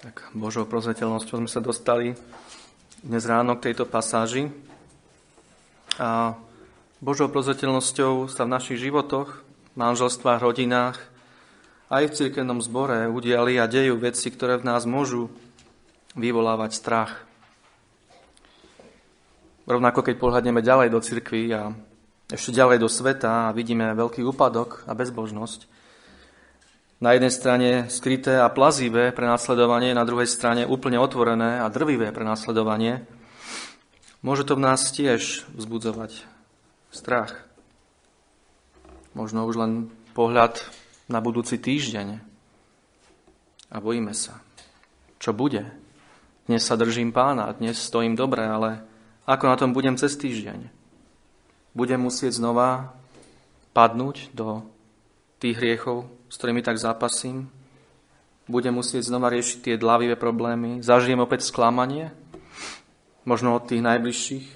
Tak 0.00 0.32
Božou 0.32 0.64
prozreteľnosťou 0.64 1.44
sme 1.44 1.50
sa 1.52 1.60
dostali 1.60 2.16
dnes 3.04 3.20
ráno 3.28 3.60
k 3.60 3.68
tejto 3.68 3.84
pasáži. 3.84 4.48
A 6.00 6.40
Božou 7.04 7.28
prozreteľnosťou 7.28 8.32
sa 8.32 8.48
v 8.48 8.52
našich 8.56 8.80
životoch, 8.80 9.44
manželstvách, 9.76 10.40
rodinách, 10.40 10.96
aj 11.92 12.08
v 12.08 12.16
cirkevnom 12.16 12.64
zbore 12.64 13.12
udiali 13.12 13.60
a 13.60 13.68
dejú 13.68 14.00
veci, 14.00 14.32
ktoré 14.32 14.56
v 14.56 14.72
nás 14.72 14.88
môžu 14.88 15.28
vyvolávať 16.16 16.80
strach. 16.80 17.20
Rovnako 19.68 20.00
keď 20.00 20.16
pohľadneme 20.16 20.64
ďalej 20.64 20.96
do 20.96 21.00
cirkvi 21.04 21.52
a 21.52 21.76
ešte 22.32 22.56
ďalej 22.56 22.80
do 22.80 22.88
sveta 22.88 23.52
a 23.52 23.52
vidíme 23.52 23.92
veľký 23.92 24.24
úpadok 24.24 24.80
a 24.88 24.96
bezbožnosť, 24.96 25.68
na 27.00 27.16
jednej 27.16 27.32
strane 27.32 27.68
skryté 27.88 28.36
a 28.36 28.52
plazivé 28.52 29.08
prenasledovanie, 29.16 29.96
na 29.96 30.04
druhej 30.04 30.28
strane 30.28 30.68
úplne 30.68 31.00
otvorené 31.00 31.64
a 31.64 31.72
drvivé 31.72 32.12
prenasledovanie, 32.12 33.08
môže 34.20 34.44
to 34.44 34.52
v 34.60 34.64
nás 34.68 34.92
tiež 34.92 35.48
vzbudzovať 35.56 36.28
strach. 36.92 37.48
Možno 39.16 39.48
už 39.48 39.56
len 39.56 39.72
pohľad 40.12 40.60
na 41.08 41.24
budúci 41.24 41.56
týždeň. 41.56 42.20
A 43.72 43.76
bojíme 43.80 44.12
sa. 44.12 44.44
Čo 45.16 45.32
bude? 45.32 45.64
Dnes 46.44 46.62
sa 46.66 46.76
držím 46.76 47.16
pána, 47.16 47.54
dnes 47.56 47.80
stojím 47.80 48.18
dobre, 48.18 48.44
ale 48.44 48.82
ako 49.24 49.44
na 49.46 49.56
tom 49.56 49.70
budem 49.72 49.96
cez 49.96 50.18
týždeň? 50.20 50.68
Budem 51.72 52.02
musieť 52.02 52.36
znova 52.42 52.92
padnúť 53.70 54.34
do 54.34 54.66
tých 55.38 55.56
hriechov, 55.62 56.10
s 56.30 56.34
ktorými 56.38 56.62
tak 56.62 56.78
zápasím. 56.78 57.50
Budem 58.46 58.78
musieť 58.78 59.10
znova 59.10 59.34
riešiť 59.34 59.58
tie 59.66 59.74
dlavivé 59.74 60.14
problémy. 60.14 60.78
Zažijem 60.80 61.18
opäť 61.18 61.50
sklamanie, 61.50 62.14
možno 63.26 63.58
od 63.58 63.66
tých 63.66 63.82
najbližších. 63.82 64.46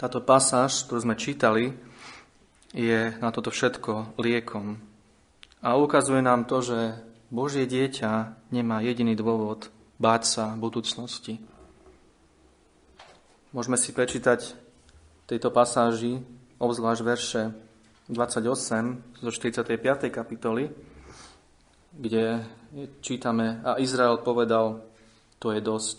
Táto 0.00 0.24
pasáž, 0.24 0.88
ktorú 0.88 1.04
sme 1.04 1.16
čítali, 1.16 1.76
je 2.72 3.12
na 3.20 3.28
toto 3.32 3.52
všetko 3.52 4.16
liekom. 4.20 4.80
A 5.64 5.76
ukazuje 5.76 6.20
nám 6.20 6.44
to, 6.44 6.60
že 6.60 6.78
Božie 7.32 7.64
dieťa 7.64 8.36
nemá 8.52 8.84
jediný 8.84 9.16
dôvod 9.16 9.72
báť 9.96 10.22
sa 10.28 10.44
budúcnosti. 10.52 11.40
Môžeme 13.56 13.80
si 13.80 13.96
prečítať 13.96 14.52
tejto 15.24 15.48
pasáži, 15.48 16.20
obzvlášť 16.60 17.02
verše 17.02 17.42
28 18.08 19.18
zo 19.18 19.30
45. 19.30 20.14
kapitoly, 20.14 20.70
kde 21.90 22.46
čítame, 23.02 23.58
a 23.66 23.82
Izrael 23.82 24.22
povedal, 24.22 24.86
to 25.42 25.50
je 25.50 25.58
dosť. 25.58 25.98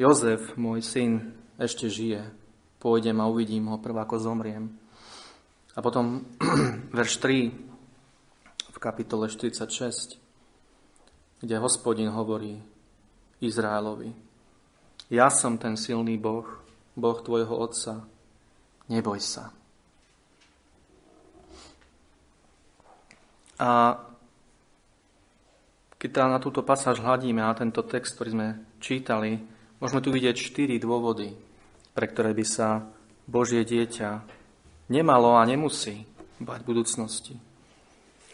Jozef, 0.00 0.56
môj 0.56 0.80
syn, 0.80 1.36
ešte 1.60 1.92
žije. 1.92 2.24
Pôjdem 2.80 3.20
a 3.20 3.28
uvidím 3.28 3.68
ho 3.68 3.76
prv, 3.76 4.00
ako 4.00 4.16
zomriem. 4.16 4.72
A 5.76 5.84
potom 5.84 6.24
verš 6.96 7.20
3 7.20 7.52
v 8.72 8.78
kapitole 8.80 9.28
46, 9.28 10.16
kde 11.44 11.56
hospodin 11.60 12.08
hovorí 12.12 12.64
Izraelovi. 13.44 14.12
Ja 15.12 15.28
som 15.28 15.60
ten 15.60 15.76
silný 15.76 16.16
Boh, 16.16 16.48
Boh 16.96 17.18
tvojho 17.20 17.52
otca. 17.52 18.08
Neboj 18.88 19.20
sa. 19.20 19.52
A 23.56 24.00
keď 25.96 26.08
teda 26.12 26.28
na 26.28 26.38
túto 26.38 26.60
pasáž 26.60 27.00
hľadíme, 27.00 27.40
na 27.40 27.56
tento 27.56 27.80
text, 27.80 28.14
ktorý 28.14 28.30
sme 28.30 28.48
čítali, 28.84 29.40
môžeme 29.80 30.04
tu 30.04 30.12
vidieť 30.12 30.36
štyri 30.36 30.76
dôvody, 30.76 31.32
pre 31.96 32.04
ktoré 32.04 32.36
by 32.36 32.44
sa 32.44 32.84
Božie 33.24 33.64
dieťa 33.64 34.20
nemalo 34.92 35.40
a 35.40 35.42
nemusí 35.48 36.04
bať 36.38 36.62
budúcnosti. 36.68 37.40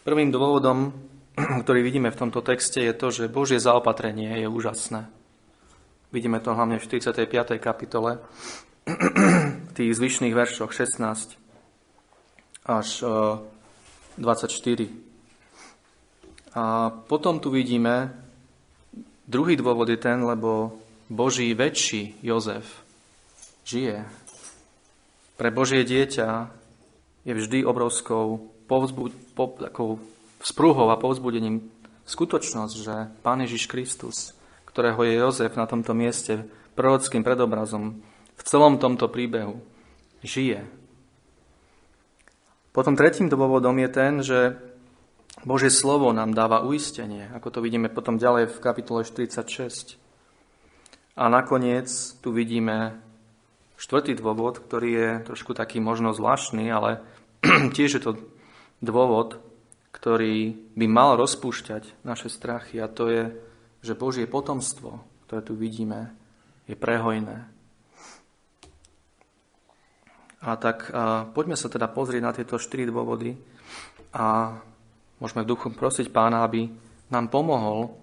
Prvým 0.03 0.35
dôvodom, 0.35 0.91
ktorý 1.63 1.81
vidíme 1.87 2.11
v 2.11 2.19
tomto 2.19 2.43
texte, 2.43 2.83
je 2.83 2.91
to, 2.91 3.15
že 3.15 3.31
Božie 3.31 3.63
zaopatrenie 3.63 4.43
je 4.43 4.51
úžasné. 4.51 5.07
Vidíme 6.13 6.43
to 6.43 6.53
hlavne 6.53 6.77
v 6.77 6.85
45. 6.85 7.63
kapitole, 7.63 8.19
v 9.71 9.73
tých 9.73 9.91
zvyšných 9.95 10.35
veršoch 10.35 10.75
16 10.75 11.39
až 12.67 12.89
24. 14.19 15.12
A 16.53 16.93
potom 16.93 17.41
tu 17.41 17.49
vidíme, 17.49 18.13
druhý 19.25 19.57
dôvod 19.57 19.89
je 19.89 19.97
ten, 19.97 20.21
lebo 20.21 20.77
Boží 21.09 21.53
väčší 21.57 22.21
Jozef 22.21 22.85
žije. 23.65 24.05
Pre 25.41 25.49
Božie 25.49 25.85
dieťa 25.85 26.53
je 27.25 27.33
vždy 27.33 27.65
obrovskou 27.65 28.53
povzbud, 28.69 29.13
po, 29.33 29.57
takou 29.57 29.97
sprúhou 30.43 30.91
a 30.93 31.01
povzbudením 31.01 31.65
skutočnosť, 32.05 32.75
že 32.77 32.95
Pán 33.25 33.41
Ježiš 33.41 33.71
Kristus, 33.71 34.37
ktorého 34.69 35.01
je 35.07 35.21
Jozef 35.21 35.57
na 35.57 35.65
tomto 35.65 35.97
mieste 35.97 36.45
prorockým 36.77 37.25
predobrazom, 37.25 38.01
v 38.37 38.43
celom 38.43 38.77
tomto 38.77 39.07
príbehu 39.09 39.61
žije. 40.25 40.67
Potom 42.73 42.97
tretím 42.97 43.29
dôvodom 43.29 43.77
je 43.77 43.89
ten, 43.93 44.13
že 44.25 44.57
Božie 45.43 45.75
slovo 45.75 46.15
nám 46.15 46.39
dáva 46.39 46.63
uistenie, 46.63 47.27
ako 47.35 47.59
to 47.59 47.59
vidíme 47.67 47.91
potom 47.91 48.15
ďalej 48.15 48.47
v 48.47 48.63
kapitole 48.63 49.03
46. 49.03 49.99
A 51.19 51.27
nakoniec 51.27 51.91
tu 52.23 52.31
vidíme 52.31 53.03
štvrtý 53.75 54.15
dôvod, 54.15 54.63
ktorý 54.63 54.91
je 54.95 55.11
trošku 55.27 55.51
taký 55.59 55.83
možno 55.83 56.15
zvláštny, 56.15 56.71
ale 56.71 57.03
tiež 57.75 57.91
je 57.99 58.03
to 58.07 58.23
dôvod, 58.79 59.43
ktorý 59.91 60.55
by 60.79 60.87
mal 60.87 61.19
rozpúšťať 61.19 62.07
naše 62.07 62.31
strachy 62.31 62.79
a 62.79 62.87
to 62.87 63.11
je, 63.11 63.23
že 63.83 63.99
Božie 63.99 64.31
potomstvo, 64.31 65.03
ktoré 65.27 65.43
tu 65.43 65.59
vidíme, 65.59 66.15
je 66.71 66.79
prehojné. 66.79 67.51
A 70.43 70.55
tak 70.55 70.87
a 70.95 71.27
poďme 71.27 71.59
sa 71.59 71.67
teda 71.67 71.91
pozrieť 71.91 72.23
na 72.23 72.31
tieto 72.31 72.63
štyri 72.63 72.87
dôvody 72.87 73.35
a 74.15 74.59
Môžeme 75.23 75.47
v 75.47 75.55
duchu 75.55 75.71
prosiť 75.71 76.11
pána, 76.11 76.43
aby 76.43 76.67
nám 77.15 77.31
pomohol, 77.31 77.95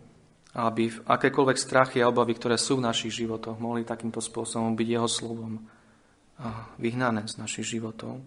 aby 0.55 0.87
v 0.87 1.03
akékoľvek 1.03 1.57
strachy 1.59 1.99
a 1.99 2.07
obavy, 2.07 2.39
ktoré 2.39 2.55
sú 2.55 2.79
v 2.79 2.87
našich 2.87 3.11
životoch, 3.11 3.59
mohli 3.59 3.83
takýmto 3.83 4.23
spôsobom 4.23 4.71
byť 4.79 4.87
jeho 4.87 5.09
slovom 5.11 5.59
vyhnané 6.79 7.27
z 7.27 7.35
našich 7.35 7.75
životov. 7.75 8.23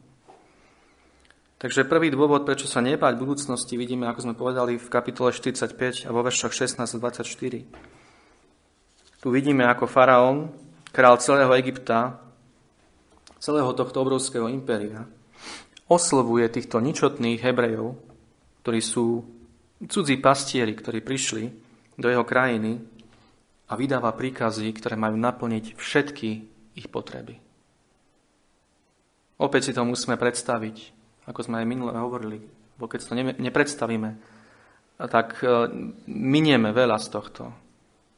Takže 1.57 1.89
prvý 1.89 2.13
dôvod, 2.13 2.45
prečo 2.45 2.69
sa 2.69 2.85
nebáť 2.85 3.17
v 3.17 3.23
budúcnosti, 3.25 3.81
vidíme, 3.81 4.05
ako 4.13 4.29
sme 4.29 4.35
povedali 4.37 4.77
v 4.77 4.89
kapitole 4.93 5.33
45 5.33 6.05
a 6.05 6.11
vo 6.13 6.21
veršoch 6.21 6.53
16 6.53 6.85
a 6.85 6.99
24. 7.01 7.65
Tu 9.23 9.29
vidíme, 9.33 9.65
ako 9.65 9.89
faraón, 9.89 10.53
král 10.93 11.17
celého 11.17 11.49
Egypta, 11.57 12.21
celého 13.41 13.73
tohto 13.73 14.05
obrovského 14.05 14.53
impéria, 14.53 15.09
oslovuje 15.89 16.51
týchto 16.51 16.83
ničotných 16.83 17.41
Hebrejov, 17.41 18.12
ktorí 18.63 18.81
sú 18.81 19.27
cudzí 19.83 20.17
pastieri, 20.23 20.71
ktorí 20.73 21.03
prišli 21.03 21.45
do 21.99 22.07
jeho 22.07 22.23
krajiny 22.23 22.79
a 23.67 23.73
vydáva 23.75 24.15
príkazy, 24.15 24.71
ktoré 24.79 24.95
majú 24.95 25.19
naplniť 25.19 25.75
všetky 25.75 26.31
ich 26.79 26.87
potreby. 26.89 27.43
Opäť 29.43 29.71
si 29.71 29.73
to 29.75 29.83
musíme 29.83 30.15
predstaviť, 30.15 30.77
ako 31.27 31.41
sme 31.43 31.59
aj 31.59 31.67
minule 31.67 31.93
hovorili, 31.99 32.39
bo 32.79 32.87
keď 32.87 33.01
to 33.03 33.19
nepredstavíme, 33.19 34.11
tak 35.03 35.43
e, 35.43 35.67
minieme 36.07 36.71
veľa 36.71 37.03
z 37.03 37.09
tohto. 37.11 37.51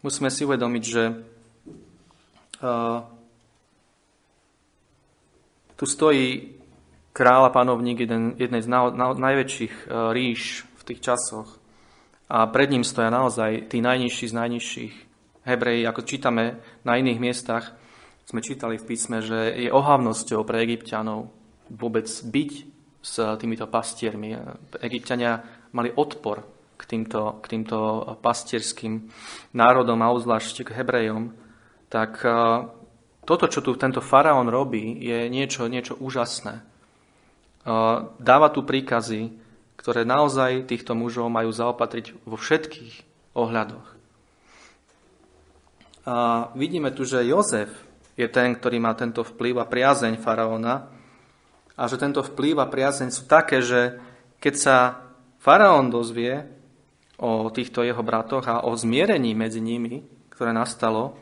Musíme 0.04 0.28
si 0.28 0.44
uvedomiť, 0.44 0.84
že 0.84 1.04
uh, 2.60 3.00
tu 5.80 5.84
stojí 5.88 6.60
kráľ 7.14 7.48
a 7.48 7.54
panovník 7.54 8.02
jeden, 8.04 8.34
jednej 8.34 8.60
z 8.60 8.68
na, 8.68 8.90
na, 8.90 9.14
najväčších 9.14 9.86
uh, 9.86 10.10
ríš 10.10 10.66
v 10.82 10.92
tých 10.92 11.00
časoch. 11.00 11.62
A 12.26 12.50
pred 12.50 12.68
ním 12.74 12.82
stoja 12.82 13.08
naozaj 13.08 13.70
tí 13.70 13.78
najnižší 13.78 14.26
z 14.28 14.34
najnižších. 14.34 14.94
Hebreji, 15.46 15.86
ako 15.86 16.02
čítame 16.02 16.58
na 16.82 16.98
iných 16.98 17.22
miestach, 17.22 17.76
sme 18.24 18.40
čítali 18.42 18.80
v 18.80 18.88
písme, 18.88 19.20
že 19.22 19.54
je 19.54 19.70
ohavnosťou 19.70 20.42
pre 20.42 20.64
egyptianov 20.64 21.30
vôbec 21.68 22.08
byť 22.08 22.52
s 23.04 23.14
týmito 23.36 23.68
pastiermi. 23.68 24.32
Egyptiania 24.80 25.44
mali 25.76 25.92
odpor 25.92 26.40
k 26.80 26.82
týmto, 26.88 27.44
k 27.44 27.46
týmto 27.52 27.76
pastierským 28.24 29.12
národom 29.52 30.00
a 30.00 30.08
obzvlášť 30.16 30.64
k 30.64 30.74
Hebrejom. 30.80 31.36
Tak 31.92 32.24
toto, 33.28 33.44
čo 33.52 33.60
tu 33.60 33.76
tento 33.76 34.00
faraón 34.00 34.48
robí, 34.48 34.96
je 35.04 35.28
niečo, 35.28 35.68
niečo 35.68 36.00
úžasné 36.00 36.73
dáva 38.20 38.48
tu 38.52 38.60
príkazy, 38.62 39.32
ktoré 39.80 40.04
naozaj 40.04 40.68
týchto 40.68 40.92
mužov 40.92 41.32
majú 41.32 41.50
zaopatriť 41.50 42.24
vo 42.24 42.36
všetkých 42.36 42.94
ohľadoch. 43.36 43.88
A 46.04 46.48
vidíme 46.52 46.92
tu, 46.92 47.08
že 47.08 47.24
Jozef 47.24 47.72
je 48.14 48.28
ten, 48.28 48.52
ktorý 48.52 48.76
má 48.78 48.92
tento 48.92 49.24
vplyv 49.24 49.64
a 49.64 49.66
priazeň 49.68 50.20
faraóna. 50.20 50.92
A 51.74 51.82
že 51.90 51.98
tento 51.98 52.22
vplyv 52.22 52.62
a 52.62 52.70
priazeň 52.70 53.08
sú 53.10 53.26
také, 53.26 53.64
že 53.64 53.98
keď 54.38 54.54
sa 54.54 54.76
faraón 55.40 55.90
dozvie 55.90 56.46
o 57.18 57.48
týchto 57.50 57.82
jeho 57.82 58.04
bratoch 58.04 58.46
a 58.46 58.68
o 58.68 58.76
zmierení 58.76 59.32
medzi 59.32 59.58
nimi, 59.58 60.04
ktoré 60.30 60.52
nastalo, 60.52 61.16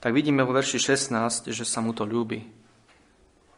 tak 0.00 0.16
vidíme 0.16 0.42
vo 0.42 0.56
verši 0.56 0.80
16, 0.80 1.52
že 1.52 1.64
sa 1.68 1.84
mu 1.84 1.92
to 1.92 2.08
ľúbi. 2.08 2.55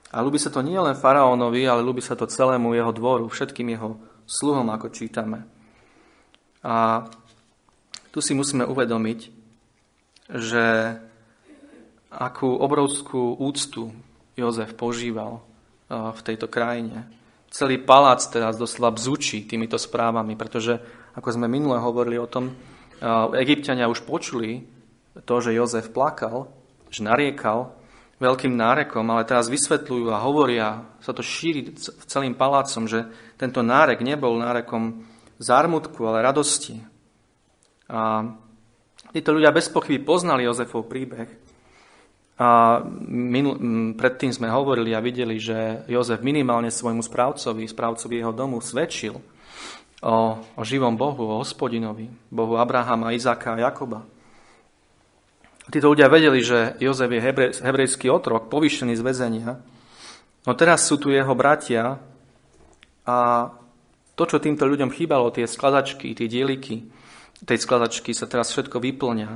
A 0.09 0.25
ľúbi 0.25 0.41
sa 0.41 0.49
to 0.49 0.65
nie 0.65 0.81
len 0.81 0.97
faraónovi, 0.97 1.69
ale 1.69 1.85
ľúbi 1.85 2.01
sa 2.01 2.17
to 2.17 2.25
celému 2.25 2.73
jeho 2.73 2.93
dvoru, 2.97 3.29
všetkým 3.29 3.69
jeho 3.77 4.01
sluhom, 4.25 4.73
ako 4.73 4.89
čítame. 4.89 5.45
A 6.65 7.05
tu 8.09 8.25
si 8.25 8.33
musíme 8.33 8.65
uvedomiť, 8.65 9.21
že 10.33 10.97
akú 12.09 12.49
obrovskú 12.49 13.37
úctu 13.37 13.93
Jozef 14.33 14.73
požíval 14.77 15.45
v 15.89 16.21
tejto 16.25 16.49
krajine. 16.49 17.09
Celý 17.49 17.81
palác 17.81 18.21
teraz 18.29 18.61
doslova 18.61 18.97
bzučí 18.97 19.45
týmito 19.45 19.81
správami, 19.81 20.37
pretože, 20.37 20.81
ako 21.17 21.29
sme 21.37 21.49
minule 21.49 21.81
hovorili 21.81 22.21
o 22.21 22.29
tom, 22.29 22.53
Egyptiania 23.37 23.89
už 23.89 24.05
počuli 24.05 24.65
to, 25.25 25.35
že 25.41 25.57
Jozef 25.57 25.93
plakal, 25.93 26.49
že 26.93 27.05
nariekal 27.05 27.77
veľkým 28.19 28.55
nárekom, 28.55 29.07
ale 29.11 29.27
teraz 29.27 29.47
vysvetľujú 29.47 30.11
a 30.11 30.23
hovoria, 30.23 30.83
sa 30.99 31.15
to 31.15 31.23
šíri 31.23 31.75
celým 32.07 32.35
palácom, 32.35 32.91
že 32.91 33.07
tento 33.39 33.63
nárek 33.63 34.03
nebol 34.03 34.35
nárekom 34.39 35.07
zármutku, 35.39 36.03
ale 36.03 36.27
radosti. 36.27 36.83
A 37.89 38.27
títo 39.15 39.31
ľudia 39.33 39.55
bez 39.55 39.71
pochyby 39.71 40.03
poznali 40.03 40.45
Jozefov 40.45 40.91
príbeh. 40.91 41.31
A 42.39 42.79
minul, 43.11 43.59
predtým 43.99 44.31
sme 44.31 44.47
hovorili 44.47 44.95
a 44.95 45.03
videli, 45.03 45.43
že 45.43 45.83
Jozef 45.91 46.23
minimálne 46.23 46.71
svojmu 46.71 47.03
správcovi, 47.03 47.67
správcovi 47.67 48.23
jeho 48.23 48.31
domu 48.31 48.63
svedčil 48.63 49.19
o, 50.03 50.17
o 50.39 50.63
živom 50.63 50.95
Bohu, 50.95 51.35
o 51.35 51.43
hospodinovi, 51.43 52.07
Bohu 52.31 52.55
Abrahama, 52.59 53.15
Izáka 53.15 53.59
a 53.59 53.71
Jakoba. 53.71 54.07
Títo 55.69 55.93
ľudia 55.93 56.09
vedeli, 56.09 56.41
že 56.41 56.81
Jozef 56.81 57.13
je 57.13 57.21
hebrej, 57.21 57.51
hebrejský 57.61 58.09
otrok, 58.09 58.49
povýšený 58.49 58.97
z 58.97 59.05
väzenia. 59.05 59.51
No 60.49 60.53
teraz 60.57 60.89
sú 60.89 60.97
tu 60.97 61.13
jeho 61.13 61.37
bratia 61.37 62.01
a 63.05 63.51
to, 64.17 64.25
čo 64.25 64.41
týmto 64.41 64.65
ľuďom 64.65 64.89
chýbalo, 64.89 65.29
tie 65.29 65.45
skladačky, 65.45 66.17
tie 66.17 66.27
dieliky 66.27 66.89
tej 67.45 67.59
skladačky 67.63 68.11
sa 68.17 68.27
teraz 68.27 68.51
všetko 68.51 68.83
vyplňa 68.83 69.31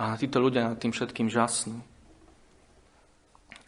a 0.00 0.16
títo 0.16 0.40
ľudia 0.40 0.72
nad 0.72 0.80
tým 0.80 0.94
všetkým 0.94 1.28
žasnú. 1.28 1.84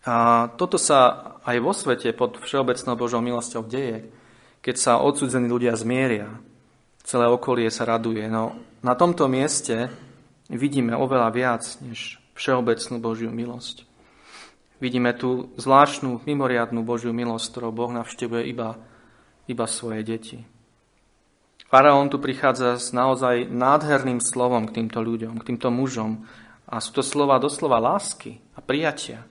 A 0.04 0.48
toto 0.56 0.76
sa 0.76 1.32
aj 1.44 1.56
vo 1.60 1.72
svete 1.72 2.12
pod 2.12 2.40
všeobecnou 2.40 2.94
Božou 2.96 3.20
milosťou 3.20 3.64
deje, 3.64 4.08
keď 4.64 4.76
sa 4.76 4.92
odsudzení 5.00 5.48
ľudia 5.48 5.76
zmieria. 5.76 6.28
Celé 7.04 7.28
okolie 7.28 7.68
sa 7.68 7.84
raduje. 7.84 8.24
No, 8.28 8.56
na 8.80 8.96
tomto 8.96 9.28
mieste 9.28 9.92
vidíme 10.48 10.92
oveľa 10.96 11.28
viac 11.32 11.64
než 11.80 12.20
všeobecnú 12.34 12.96
Božiu 13.00 13.30
milosť. 13.30 13.86
Vidíme 14.82 15.14
tu 15.14 15.54
zvláštnu, 15.56 16.26
mimoriadnú 16.26 16.82
Božiu 16.82 17.14
milosť, 17.14 17.46
ktorou 17.54 17.72
Boh 17.72 17.92
navštevuje 17.94 18.50
iba, 18.50 18.76
iba 19.46 19.64
svoje 19.70 20.02
deti. 20.04 20.38
Faraón 21.70 22.06
tu 22.06 22.22
prichádza 22.22 22.78
s 22.78 22.94
naozaj 22.94 23.50
nádherným 23.50 24.22
slovom 24.22 24.68
k 24.70 24.78
týmto 24.78 25.02
ľuďom, 25.02 25.42
k 25.42 25.46
týmto 25.54 25.74
mužom. 25.74 26.22
A 26.70 26.78
sú 26.78 26.94
to 26.94 27.02
slova 27.02 27.40
doslova 27.42 27.82
lásky 27.82 28.38
a 28.54 28.62
prijatia. 28.62 29.26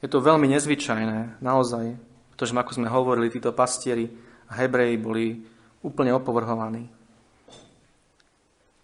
Je 0.00 0.08
to 0.08 0.20
veľmi 0.20 0.48
nezvyčajné, 0.52 1.40
naozaj. 1.44 1.96
Pretože, 2.32 2.52
ako 2.56 2.72
sme 2.76 2.88
hovorili, 2.92 3.32
títo 3.32 3.52
pastieri 3.52 4.08
a 4.48 4.64
hebreji 4.64 4.96
boli 5.00 5.26
úplne 5.80 6.12
opovrhovaní. 6.16 6.95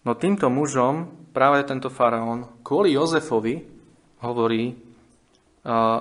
No 0.03 0.19
týmto 0.19 0.51
mužom 0.51 1.31
práve 1.31 1.63
tento 1.63 1.87
faraón 1.87 2.59
kvôli 2.67 2.99
Jozefovi 2.99 3.63
hovorí 4.19 4.75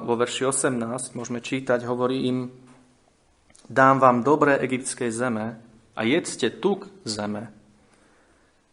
vo 0.02 0.14
verši 0.18 0.50
18, 0.50 1.14
môžeme 1.14 1.38
čítať, 1.38 1.86
hovorí 1.86 2.26
im, 2.26 2.50
dám 3.70 4.02
vám 4.02 4.26
dobré 4.26 4.58
egyptskej 4.58 5.14
zeme 5.14 5.62
a 5.94 6.02
jedzte 6.02 6.50
tuk 6.50 6.90
zeme. 7.06 7.54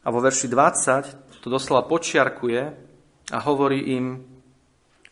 A 0.01 0.09
vo 0.09 0.25
verši 0.25 0.49
20 0.49 1.45
to 1.45 1.53
doslova 1.53 1.85
počiarkuje 1.85 2.63
a 3.29 3.39
hovorí 3.45 4.01
im, 4.01 4.25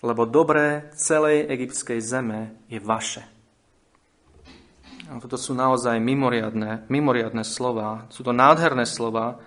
lebo 0.01 0.25
dobré 0.25 0.89
celej 0.97 1.45
egyptskej 1.45 2.01
zeme 2.01 2.57
je 2.73 2.81
vaše. 2.81 3.21
A 5.13 5.21
toto 5.21 5.37
sú 5.37 5.53
naozaj 5.53 6.01
mimoriadné, 6.01 6.89
mimoriadné 6.89 7.45
slova. 7.45 8.09
Sú 8.09 8.25
to 8.25 8.33
nádherné 8.33 8.89
slova, 8.89 9.39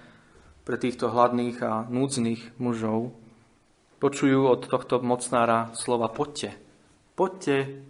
pre 0.69 0.77
týchto 0.77 1.09
hladných 1.09 1.57
a 1.65 1.89
núdznych 1.89 2.61
mužov, 2.61 3.09
počujú 3.97 4.53
od 4.53 4.69
tohto 4.69 5.01
mocnára 5.01 5.73
slova 5.73 6.13
poďte. 6.13 6.53
Poďte 7.17 7.81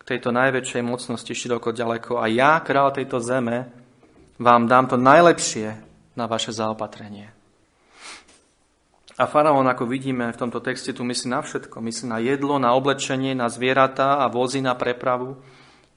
k 0.00 0.02
tejto 0.08 0.32
najväčšej 0.32 0.80
mocnosti 0.80 1.28
široko 1.28 1.76
ďaleko 1.76 2.16
a 2.16 2.32
ja, 2.32 2.56
král 2.64 2.88
tejto 2.88 3.20
zeme, 3.20 3.68
vám 4.40 4.64
dám 4.64 4.88
to 4.88 4.96
najlepšie 4.96 5.76
na 6.16 6.24
vaše 6.24 6.56
zaopatrenie. 6.56 7.28
A 9.20 9.28
faraón, 9.28 9.68
ako 9.68 9.84
vidíme 9.84 10.32
v 10.32 10.40
tomto 10.40 10.64
texte, 10.64 10.96
tu 10.96 11.04
myslí 11.04 11.28
na 11.28 11.44
všetko. 11.44 11.84
Myslí 11.84 12.08
na 12.08 12.16
jedlo, 12.16 12.56
na 12.56 12.72
oblečenie, 12.72 13.36
na 13.36 13.52
zvieratá 13.52 14.24
a 14.24 14.32
vozy 14.32 14.64
na 14.64 14.72
prepravu, 14.72 15.36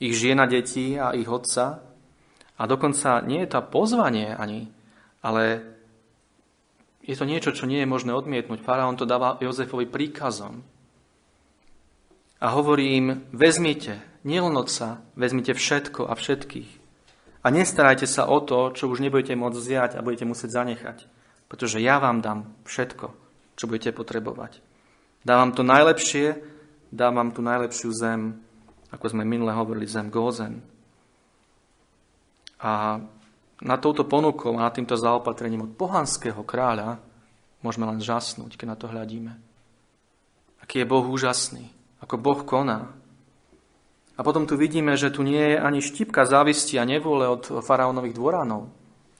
ich 0.04 0.20
žien 0.20 0.44
detí 0.52 1.00
a 1.00 1.16
ich 1.16 1.32
otca. 1.32 1.80
A 2.60 2.68
dokonca 2.68 3.24
nie 3.24 3.48
je 3.48 3.56
to 3.56 3.64
pozvanie 3.72 4.36
ani, 4.36 4.68
ale 5.24 5.75
je 7.06 7.14
to 7.14 7.26
niečo, 7.30 7.54
čo 7.54 7.70
nie 7.70 7.86
je 7.86 7.90
možné 7.90 8.18
odmietnúť. 8.18 8.66
Faraón 8.66 8.98
to 8.98 9.06
dáva 9.06 9.38
Jozefovi 9.38 9.86
príkazom. 9.86 10.66
A 12.42 12.52
hovorí 12.52 12.98
im, 12.98 13.30
vezmite 13.30 14.02
nielen 14.26 14.58
otca, 14.58 15.06
vezmite 15.14 15.54
všetko 15.54 16.10
a 16.10 16.14
všetkých. 16.18 16.72
A 17.46 17.54
nestarajte 17.54 18.10
sa 18.10 18.26
o 18.26 18.42
to, 18.42 18.74
čo 18.74 18.90
už 18.90 19.06
nebudete 19.06 19.38
môcť 19.38 19.58
vziať 19.58 19.92
a 19.96 20.04
budete 20.04 20.26
musieť 20.26 20.50
zanechať. 20.50 20.98
Pretože 21.46 21.78
ja 21.78 22.02
vám 22.02 22.26
dám 22.26 22.50
všetko, 22.66 23.14
čo 23.54 23.70
budete 23.70 23.94
potrebovať. 23.94 24.66
Dávam 25.22 25.54
to 25.54 25.62
najlepšie, 25.62 26.42
dávam 26.90 27.30
tú 27.30 27.46
najlepšiu 27.46 27.90
zem, 27.94 28.42
ako 28.90 29.14
sme 29.14 29.30
minule 29.30 29.54
hovorili, 29.54 29.86
zem 29.86 30.10
Gózen. 30.10 30.66
A 32.66 32.98
na 33.64 33.80
touto 33.80 34.04
ponukou 34.04 34.52
a 34.60 34.68
na 34.68 34.72
týmto 34.74 35.00
zaopatrením 35.00 35.72
od 35.72 35.72
pohanského 35.80 36.44
kráľa 36.44 37.00
môžeme 37.64 37.88
len 37.88 38.04
žasnúť, 38.04 38.60
keď 38.60 38.68
na 38.68 38.78
to 38.78 38.92
hľadíme. 38.92 39.32
Aký 40.60 40.84
je 40.84 40.90
Boh 40.90 41.06
úžasný, 41.08 41.72
ako 42.04 42.16
Boh 42.20 42.42
koná. 42.44 42.92
A 44.16 44.24
potom 44.24 44.48
tu 44.48 44.56
vidíme, 44.56 44.96
že 44.96 45.12
tu 45.12 45.24
nie 45.24 45.56
je 45.56 45.58
ani 45.60 45.84
štipka 45.84 46.24
závisti 46.24 46.80
a 46.80 46.88
nevôle 46.88 47.28
od 47.28 47.64
faraónových 47.64 48.16
dvoránov, 48.16 48.72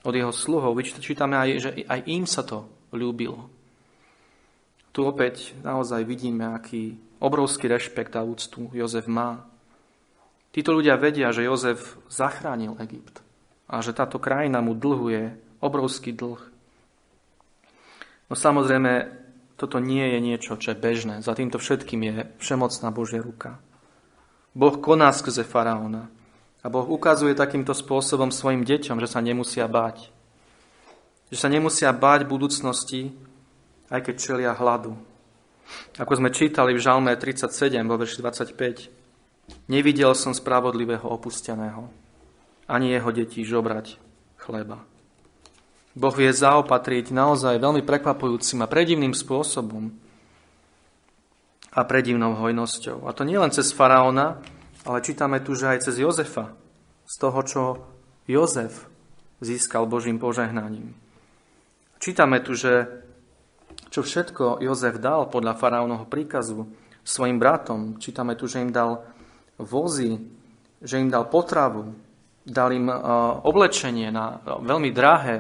od 0.04 0.14
jeho 0.16 0.32
sluhov. 0.32 0.76
Vyčítame 0.76 1.36
aj, 1.36 1.50
že 1.60 1.70
aj 1.84 2.00
im 2.08 2.24
sa 2.24 2.44
to 2.48 2.68
ľúbilo. 2.96 3.52
Tu 4.96 5.04
opäť 5.04 5.52
naozaj 5.60 6.08
vidíme, 6.08 6.56
aký 6.56 6.96
obrovský 7.20 7.68
rešpekt 7.68 8.16
a 8.16 8.24
úctu 8.24 8.72
Jozef 8.72 9.12
má. 9.12 9.44
Títo 10.56 10.72
ľudia 10.72 10.96
vedia, 10.96 11.36
že 11.36 11.44
Jozef 11.44 12.00
zachránil 12.08 12.80
Egypt 12.80 13.25
a 13.66 13.82
že 13.82 13.98
táto 13.98 14.22
krajina 14.22 14.62
mu 14.62 14.78
dlhuje 14.78 15.38
obrovský 15.62 16.14
dlh. 16.14 16.42
No 18.30 18.34
samozrejme, 18.34 19.10
toto 19.56 19.80
nie 19.80 20.04
je 20.16 20.20
niečo, 20.20 20.60
čo 20.60 20.74
je 20.74 20.78
bežné. 20.78 21.24
Za 21.24 21.38
týmto 21.38 21.62
všetkým 21.62 22.02
je 22.04 22.16
všemocná 22.42 22.92
Božia 22.92 23.24
ruka. 23.24 23.62
Boh 24.56 24.76
koná 24.80 25.12
skrze 25.16 25.44
faraóna. 25.48 26.12
A 26.66 26.72
Boh 26.72 26.88
ukazuje 26.90 27.38
takýmto 27.38 27.78
spôsobom 27.78 28.34
svojim 28.34 28.66
deťom, 28.66 28.98
že 28.98 29.12
sa 29.12 29.22
nemusia 29.22 29.70
báť. 29.70 30.10
Že 31.30 31.38
sa 31.38 31.50
nemusia 31.50 31.90
báť 31.94 32.26
budúcnosti, 32.26 33.14
aj 33.94 34.02
keď 34.02 34.16
čelia 34.18 34.52
hladu. 34.58 34.98
Ako 35.98 36.18
sme 36.18 36.34
čítali 36.34 36.74
v 36.74 36.82
Žalme 36.82 37.14
37, 37.14 37.74
vo 37.86 37.96
verši 37.98 38.18
25, 38.22 39.70
nevidel 39.70 40.14
som 40.18 40.34
spravodlivého 40.34 41.06
opusteného, 41.06 41.90
ani 42.66 42.94
jeho 42.94 43.10
detí 43.14 43.46
žobrať 43.46 43.98
chleba. 44.42 44.82
Boh 45.96 46.12
vie 46.12 46.28
zaopatriť 46.28 47.16
naozaj 47.16 47.56
veľmi 47.56 47.80
prekvapujúcim 47.88 48.60
a 48.60 48.68
predivným 48.68 49.16
spôsobom 49.16 49.96
a 51.72 51.80
predivnou 51.88 52.36
hojnosťou. 52.36 53.08
A 53.08 53.16
to 53.16 53.24
nie 53.24 53.40
len 53.40 53.52
cez 53.52 53.72
faraóna, 53.72 54.44
ale 54.84 55.00
čítame 55.00 55.40
tu, 55.40 55.56
že 55.56 55.72
aj 55.72 55.88
cez 55.88 55.96
Jozefa, 56.00 56.52
z 57.08 57.16
toho, 57.16 57.40
čo 57.48 57.62
Jozef 58.28 58.92
získal 59.40 59.88
Božím 59.88 60.20
požehnaním. 60.20 60.96
Čítame 62.00 62.44
tu, 62.44 62.60
že 62.60 63.04
čo 63.88 64.04
všetko 64.04 64.60
Jozef 64.60 65.00
dal 65.00 65.32
podľa 65.32 65.56
faraónovho 65.56 66.12
príkazu 66.12 66.68
svojim 67.08 67.40
bratom. 67.40 67.96
Čítame 68.04 68.36
tu, 68.36 68.52
že 68.52 68.60
im 68.60 68.76
dal 68.76 69.08
vozy, 69.56 70.20
že 70.84 71.00
im 71.00 71.08
dal 71.08 71.32
potravu, 71.32 71.96
dal 72.46 72.70
im 72.70 72.86
oblečenie 73.42 74.14
na 74.14 74.38
veľmi 74.46 74.94
drahé, 74.94 75.36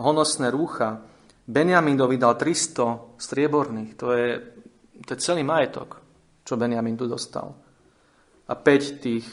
honosné 0.00 0.48
rúcha. 0.48 1.04
Benjaminovi 1.46 2.16
dal 2.16 2.34
300 2.34 3.20
strieborných. 3.20 3.94
To 4.00 4.10
je, 4.16 4.28
to 5.04 5.10
je 5.14 5.22
celý 5.22 5.44
majetok, 5.44 6.00
čo 6.42 6.56
Benjamin 6.56 6.96
tu 6.96 7.06
dostal. 7.06 7.52
A 8.48 8.54
5 8.56 9.04
tých, 9.04 9.26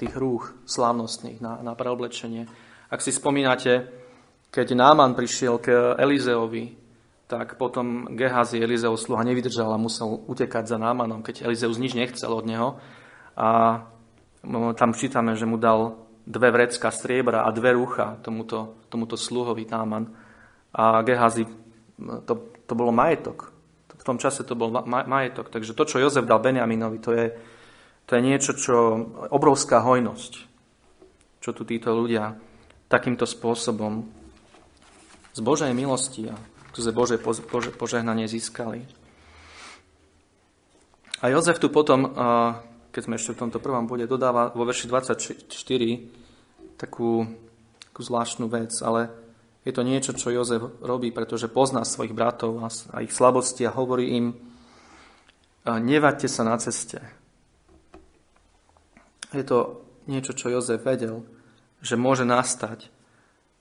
tých 0.00 0.14
rúch 0.16 0.50
slávnostných 0.64 1.38
na, 1.38 1.60
na 1.60 1.76
preoblečenie. 1.76 2.48
Ak 2.90 3.04
si 3.04 3.12
spomínate, 3.12 3.88
keď 4.52 4.76
Náman 4.76 5.16
prišiel 5.16 5.60
k 5.60 5.96
Elizeovi, 5.96 6.76
tak 7.24 7.56
potom 7.56 8.12
Gehazi, 8.12 8.60
Elizeov 8.60 9.00
sluha, 9.00 9.24
nevydržal 9.24 9.72
a 9.72 9.80
musel 9.80 10.20
utekať 10.28 10.68
za 10.68 10.76
Námanom, 10.76 11.24
keď 11.24 11.48
Elizeus 11.48 11.80
nič 11.80 11.96
nechcel 11.96 12.28
od 12.28 12.44
neho. 12.44 12.76
A 13.32 13.80
tam 14.76 14.90
čítame, 14.92 15.32
že 15.32 15.48
mu 15.48 15.56
dal 15.56 15.96
dve 16.22 16.48
vrecka 16.54 16.90
striebra 16.90 17.42
a 17.42 17.50
dve 17.50 17.74
rúcha 17.74 18.18
tomuto, 18.22 18.86
tomuto 18.88 19.18
sluhovi 19.18 19.66
Náman. 19.66 20.04
A 20.72 21.02
Gehazi, 21.04 21.44
to, 22.24 22.32
to 22.64 22.72
bolo 22.72 22.94
majetok. 22.94 23.52
V 23.92 24.04
tom 24.06 24.18
čase 24.18 24.42
to 24.42 24.58
bol 24.58 24.72
majetok. 24.86 25.52
Takže 25.52 25.76
to, 25.78 25.84
čo 25.86 26.02
Jozef 26.02 26.26
dal 26.26 26.42
Benjaminovi, 26.42 26.98
to 26.98 27.14
je, 27.14 27.26
to 28.08 28.18
je 28.18 28.22
niečo, 28.22 28.52
čo 28.58 28.74
obrovská 29.30 29.84
hojnosť, 29.84 30.32
čo 31.38 31.50
tu 31.54 31.62
títo 31.62 31.94
ľudia 31.94 32.34
takýmto 32.90 33.28
spôsobom 33.28 34.04
z 35.32 35.40
Božej 35.40 35.72
milosti 35.72 36.28
a 36.28 36.36
skrze 36.72 36.92
Bože 36.92 37.16
požehnanie 37.76 38.24
získali. 38.24 38.88
A 41.22 41.30
Jozef 41.30 41.60
tu 41.62 41.68
potom 41.70 42.10
keď 42.92 43.02
sme 43.08 43.16
ešte 43.16 43.32
v 43.32 43.40
tomto 43.48 43.58
prvom 43.58 43.88
bode, 43.88 44.04
dodáva 44.04 44.52
vo 44.52 44.68
verši 44.68 44.86
24 44.86 45.48
takú, 46.76 47.24
takú 47.88 48.00
zvláštnu 48.04 48.46
vec, 48.52 48.76
ale 48.84 49.08
je 49.64 49.72
to 49.72 49.80
niečo, 49.80 50.12
čo 50.12 50.34
Jozef 50.34 50.60
robí, 50.84 51.08
pretože 51.08 51.48
pozná 51.48 51.86
svojich 51.88 52.12
bratov 52.12 52.60
a 52.66 53.00
ich 53.00 53.14
slabosti 53.14 53.64
a 53.64 53.72
hovorí 53.72 54.18
im, 54.18 54.36
nevaďte 55.64 56.28
sa 56.28 56.42
na 56.44 56.58
ceste. 56.60 57.00
Je 59.32 59.46
to 59.46 59.80
niečo, 60.10 60.36
čo 60.36 60.52
Jozef 60.52 60.82
vedel, 60.82 61.24
že 61.80 61.96
môže 61.96 62.26
nastať. 62.26 62.90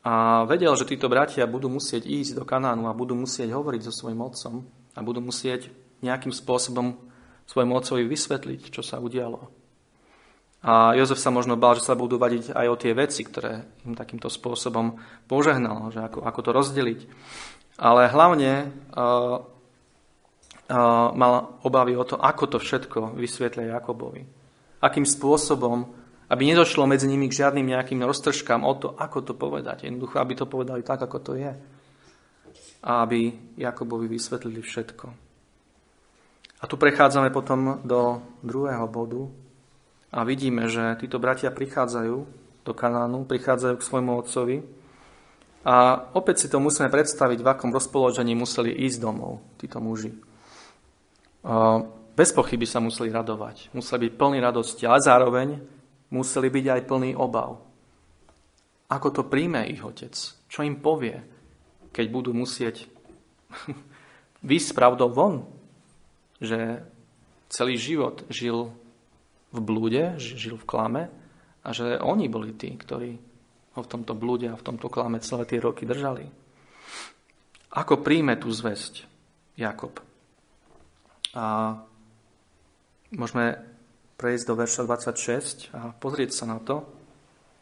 A 0.01 0.43
vedel, 0.49 0.73
že 0.73 0.89
títo 0.89 1.05
bratia 1.05 1.45
budú 1.45 1.69
musieť 1.69 2.09
ísť 2.09 2.41
do 2.41 2.43
Kanánu 2.43 2.89
a 2.89 2.97
budú 2.97 3.13
musieť 3.13 3.53
hovoriť 3.53 3.81
so 3.85 3.93
svojim 3.93 4.17
otcom 4.17 4.65
a 4.97 4.99
budú 5.05 5.21
musieť 5.21 5.69
nejakým 6.01 6.33
spôsobom 6.33 6.97
svojmu 7.47 7.73
otcovi 7.77 8.03
vysvetliť, 8.05 8.71
čo 8.73 8.81
sa 8.85 9.01
udialo. 9.01 9.61
A 10.61 10.93
Jozef 10.93 11.17
sa 11.17 11.33
možno 11.33 11.57
bál, 11.57 11.73
že 11.73 11.89
sa 11.89 11.97
budú 11.97 12.21
vadiť 12.21 12.53
aj 12.53 12.67
o 12.69 12.77
tie 12.77 12.93
veci, 12.93 13.25
ktoré 13.25 13.65
im 13.81 13.97
takýmto 13.97 14.29
spôsobom 14.29 15.01
požehnal, 15.25 15.89
že 15.89 16.05
ako, 16.05 16.21
ako 16.21 16.39
to 16.45 16.51
rozdeliť. 16.53 16.99
Ale 17.81 18.05
hlavne 18.13 18.69
uh, 18.93 19.41
uh, 19.41 21.09
mal 21.17 21.57
obavy 21.65 21.97
o 21.97 22.05
to, 22.05 22.13
ako 22.13 22.45
to 22.45 22.57
všetko 22.61 23.17
vysvetlia 23.17 23.81
Jakobovi. 23.81 24.21
Akým 24.85 25.01
spôsobom, 25.01 25.97
aby 26.29 26.41
nedošlo 26.45 26.85
medzi 26.85 27.09
nimi 27.09 27.25
k 27.25 27.41
žiadnym 27.41 27.65
nejakým 27.65 28.05
roztržkám 28.05 28.61
o 28.61 28.73
to, 28.77 28.93
ako 28.93 29.25
to 29.25 29.33
povedať. 29.33 29.89
Jednoducho, 29.89 30.21
aby 30.21 30.33
to 30.37 30.45
povedali 30.45 30.85
tak, 30.85 31.01
ako 31.01 31.17
to 31.25 31.41
je. 31.41 31.57
A 32.85 32.91
aby 33.01 33.33
Jakobovi 33.57 34.05
vysvetlili 34.05 34.61
všetko. 34.61 35.30
A 36.61 36.69
tu 36.69 36.77
prechádzame 36.77 37.33
potom 37.33 37.81
do 37.81 38.21
druhého 38.45 38.85
bodu 38.85 39.25
a 40.13 40.21
vidíme, 40.21 40.69
že 40.69 40.93
títo 41.01 41.17
bratia 41.17 41.49
prichádzajú 41.49 42.15
do 42.61 42.71
Kanánu, 42.77 43.25
prichádzajú 43.25 43.75
k 43.81 43.87
svojmu 43.89 44.11
otcovi 44.21 44.61
a 45.65 46.05
opäť 46.13 46.45
si 46.45 46.47
to 46.53 46.61
musíme 46.61 46.93
predstaviť, 46.93 47.41
v 47.41 47.49
akom 47.49 47.73
rozpoložení 47.73 48.37
museli 48.37 48.69
ísť 48.85 48.97
domov 49.01 49.41
títo 49.57 49.81
muži. 49.81 50.13
Bez 52.13 52.29
pochyby 52.37 52.69
sa 52.69 52.77
museli 52.77 53.09
radovať, 53.09 53.73
museli 53.73 54.09
byť 54.09 54.13
plní 54.13 54.37
radosti, 54.37 54.85
ale 54.85 55.01
zároveň 55.01 55.57
museli 56.13 56.53
byť 56.53 56.65
aj 56.77 56.81
plní 56.85 57.11
obav. 57.17 57.57
Ako 58.91 59.09
to 59.09 59.23
príjme 59.25 59.65
ich 59.65 59.81
otec? 59.81 60.13
Čo 60.45 60.61
im 60.61 60.77
povie, 60.77 61.17
keď 61.89 62.05
budú 62.11 62.35
musieť 62.37 62.85
vysť 64.51 64.69
pravdou 64.77 65.09
von 65.09 65.60
že 66.41 66.81
celý 67.47 67.77
život 67.77 68.25
žil 68.33 68.73
v 69.53 69.59
blúde, 69.61 70.17
žil 70.17 70.57
v 70.57 70.67
klame 70.67 71.03
a 71.61 71.69
že 71.69 72.01
oni 72.01 72.25
boli 72.27 72.57
tí, 72.57 72.73
ktorí 72.73 73.11
ho 73.77 73.81
v 73.85 73.91
tomto 73.91 74.17
blúde 74.17 74.49
a 74.49 74.57
v 74.57 74.65
tomto 74.65 74.89
klame 74.91 75.23
celé 75.23 75.45
tie 75.45 75.61
roky 75.61 75.85
držali. 75.85 76.27
Ako 77.71 78.03
príjme 78.03 78.35
tú 78.35 78.51
zväzť 78.51 79.07
Jakob? 79.55 80.03
A 81.31 81.79
môžeme 83.15 83.63
prejsť 84.19 84.45
do 84.47 84.55
verša 84.59 84.81
26 84.83 85.71
a 85.71 85.95
pozrieť 85.95 86.35
sa 86.35 86.45
na 86.51 86.59
to. 86.59 86.83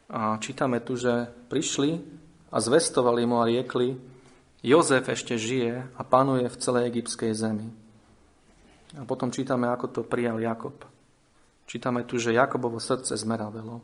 A 0.10 0.42
čítame 0.42 0.82
tu, 0.82 0.98
že 0.98 1.30
prišli 1.54 2.02
a 2.50 2.58
zvestovali 2.58 3.30
mu 3.30 3.38
a 3.38 3.46
riekli, 3.46 3.94
Jozef 4.60 5.08
ešte 5.08 5.40
žije 5.40 5.88
a 5.96 6.02
panuje 6.04 6.44
v 6.52 6.60
celej 6.60 6.92
egyptskej 6.92 7.32
zemi. 7.32 7.72
A 8.98 9.06
potom 9.06 9.30
čítame, 9.30 9.70
ako 9.70 9.86
to 9.90 10.02
prijal 10.02 10.42
Jakob. 10.42 10.74
Čítame 11.70 12.02
tu, 12.10 12.18
že 12.18 12.34
Jakobovo 12.34 12.82
srdce 12.82 13.14
zmeravelo, 13.14 13.78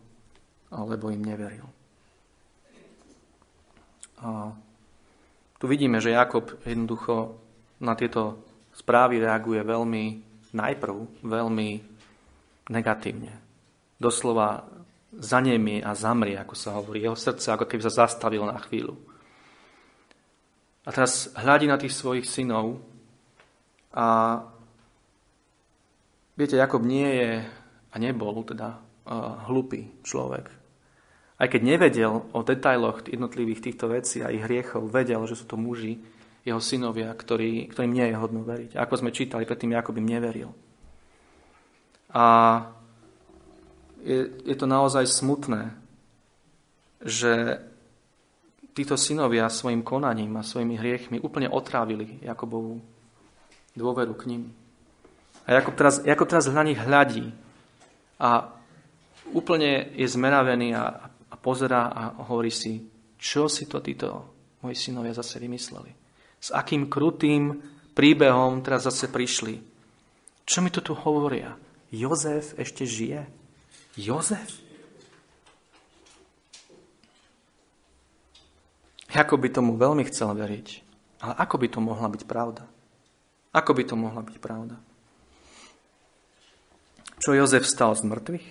alebo 0.74 1.14
im 1.14 1.22
neveril. 1.22 1.70
A 4.26 4.50
tu 5.62 5.66
vidíme, 5.70 6.02
že 6.02 6.18
Jakob 6.18 6.50
jednoducho 6.66 7.38
na 7.86 7.94
tieto 7.94 8.42
správy 8.74 9.22
reaguje 9.22 9.62
veľmi 9.62 10.04
najprv, 10.58 10.96
veľmi 11.22 11.70
negatívne. 12.74 13.34
Doslova 14.02 14.66
zanemie 15.16 15.86
a 15.86 15.94
zamrie, 15.94 16.36
ako 16.36 16.56
sa 16.58 16.76
hovorí. 16.76 17.06
Jeho 17.06 17.16
srdce 17.16 17.54
ako 17.54 17.70
keby 17.70 17.86
sa 17.86 18.08
zastavilo 18.08 18.50
na 18.50 18.58
chvíľu. 18.60 18.98
A 20.86 20.90
teraz 20.90 21.30
hľadí 21.38 21.70
na 21.70 21.78
tých 21.78 21.94
svojich 21.94 22.26
synov 22.26 22.82
a 23.94 24.38
Viete, 26.36 26.60
Jakob 26.60 26.84
nie 26.84 27.08
je 27.08 27.32
a 27.92 27.96
nebol 27.96 28.44
teda 28.44 28.75
uh, 28.75 29.48
hlupý 29.48 29.88
človek. 30.04 30.51
Aj 31.36 31.48
keď 31.48 31.62
nevedel 31.63 32.27
o 32.32 32.39
detailoch 32.44 33.08
jednotlivých 33.08 33.63
týchto 33.72 33.92
vecí 33.92 34.24
a 34.24 34.32
ich 34.32 34.44
hriechov, 34.44 34.92
vedel, 34.92 35.24
že 35.27 35.39
sú 35.39 35.48
to 35.48 35.60
muži, 35.60 36.00
jeho 36.46 36.62
synovia, 36.62 37.10
ktorý, 37.10 37.72
ktorým 37.74 37.92
nie 37.92 38.06
je 38.12 38.20
hodno 38.20 38.46
veriť. 38.46 38.77
Ako 38.77 39.01
sme 39.01 39.15
čítali, 39.15 39.50
predtým 39.50 39.74
Jakob 39.74 39.98
im 39.98 40.06
neveril. 40.06 40.54
A 42.13 42.25
je, 44.06 44.30
je 44.46 44.56
to 44.56 44.70
naozaj 44.70 45.10
smutné, 45.10 45.74
že 47.01 47.60
títo 48.77 48.94
synovia 48.94 49.50
svojim 49.50 49.82
konaním 49.82 50.38
a 50.38 50.46
svojimi 50.46 50.77
hriechmi 50.77 51.18
úplne 51.18 51.50
otrávili 51.50 52.22
Jakobovú 52.22 52.80
dôveru 53.74 54.13
k 54.13 54.27
ním. 54.30 54.44
A 55.46 55.54
Jakob 55.54 55.78
teraz, 55.78 56.02
Jakob 56.02 56.25
teraz 56.25 56.50
na 56.50 56.66
nich 56.66 56.78
hľadí 56.78 57.30
a 58.18 58.50
úplne 59.30 59.94
je 59.94 60.08
zmeravený 60.10 60.74
a, 60.74 61.10
a 61.10 61.36
pozerá 61.38 61.90
a 61.94 62.02
hovorí 62.25 62.50
si, 62.50 62.82
čo 63.22 63.46
si 63.46 63.70
to 63.70 63.82
títo 63.82 64.34
moji 64.66 64.74
synovia 64.74 65.14
zase 65.14 65.38
vymysleli. 65.38 65.94
S 66.42 66.50
akým 66.50 66.90
krutým 66.90 67.62
príbehom 67.94 68.66
teraz 68.66 68.90
zase 68.90 69.10
prišli. 69.10 69.62
Čo 70.46 70.66
mi 70.66 70.74
to 70.74 70.82
tu 70.82 70.98
hovoria? 70.98 71.58
Jozef 71.94 72.58
ešte 72.58 72.86
žije? 72.86 73.25
Jozef? 73.98 74.66
Jakob 79.16 79.40
by 79.40 79.50
tomu 79.54 79.80
veľmi 79.80 80.04
chcel 80.12 80.36
veriť. 80.36 80.68
Ale 81.24 81.34
ako 81.40 81.56
by 81.56 81.68
to 81.72 81.80
mohla 81.80 82.08
byť 82.12 82.24
pravda? 82.28 82.68
Ako 83.56 83.72
by 83.72 83.84
to 83.88 83.96
mohla 83.96 84.20
byť 84.20 84.38
pravda? 84.44 84.75
Čo 87.25 87.34
Jozef 87.34 87.65
stal 87.65 87.98
z 87.98 88.05
mŕtvych? 88.05 88.48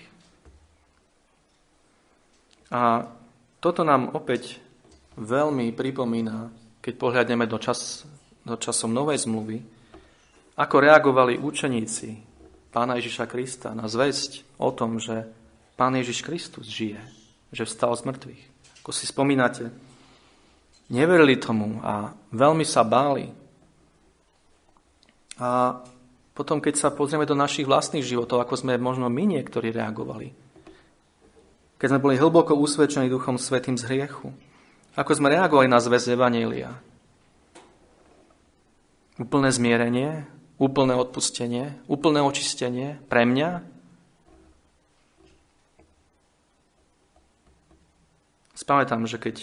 A 2.74 3.06
toto 3.62 3.86
nám 3.86 4.10
opäť 4.18 4.58
veľmi 5.14 5.70
pripomína, 5.70 6.50
keď 6.82 6.94
pohľadneme 6.98 7.46
do, 7.46 7.54
čas, 7.62 8.02
do 8.42 8.58
časom 8.58 8.90
Novej 8.90 9.30
zmluvy, 9.30 9.62
ako 10.58 10.74
reagovali 10.82 11.38
učeníci 11.38 12.18
pána 12.74 12.98
Ježiša 12.98 13.30
Krista 13.30 13.70
na 13.78 13.86
zväzť 13.86 14.42
o 14.58 14.74
tom, 14.74 14.98
že 14.98 15.22
pán 15.78 15.94
Ježiš 15.94 16.26
Kristus 16.26 16.66
žije, 16.66 16.98
že 17.54 17.70
vstal 17.70 17.94
z 17.94 18.10
mŕtvych. 18.10 18.42
Ako 18.82 18.90
si 18.90 19.06
spomínate, 19.06 19.70
neverili 20.90 21.38
tomu 21.38 21.78
a 21.78 22.10
veľmi 22.34 22.66
sa 22.66 22.82
báli. 22.82 23.30
A 25.38 25.78
potom, 26.34 26.58
keď 26.58 26.74
sa 26.74 26.88
pozrieme 26.90 27.24
do 27.24 27.38
našich 27.38 27.62
vlastných 27.62 28.02
životov, 28.02 28.42
ako 28.42 28.58
sme 28.58 28.74
možno 28.74 29.06
my 29.06 29.38
niektorí 29.38 29.70
reagovali, 29.70 30.34
keď 31.78 31.86
sme 31.94 32.02
boli 32.02 32.18
hlboko 32.18 32.58
usvedčení 32.58 33.06
Duchom 33.06 33.38
Svetým 33.38 33.78
z 33.78 33.86
hriechu, 33.86 34.34
ako 34.98 35.10
sme 35.14 35.30
reagovali 35.30 35.70
na 35.70 35.78
zväz 35.78 36.10
Evanielia. 36.10 36.74
Úplné 39.14 39.48
zmierenie, 39.54 40.26
úplné 40.58 40.94
odpustenie, 40.98 41.78
úplné 41.86 42.18
očistenie 42.18 42.98
pre 43.06 43.22
mňa? 43.26 43.62
Spamätám, 48.54 49.06
že 49.06 49.18
keď 49.18 49.36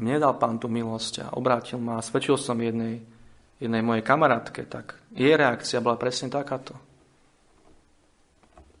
mne 0.00 0.20
dal 0.20 0.36
pán 0.36 0.60
tú 0.60 0.68
milosť 0.68 1.24
a 1.24 1.32
obrátil 1.36 1.80
ma 1.80 2.00
a 2.00 2.04
svedčil 2.04 2.36
som 2.36 2.56
jednej, 2.60 3.04
jednej 3.58 3.82
mojej 3.82 4.06
kamarátke, 4.06 4.66
tak 4.66 4.98
jej 5.14 5.34
reakcia 5.34 5.82
bola 5.82 5.98
presne 5.98 6.30
takáto. 6.30 6.78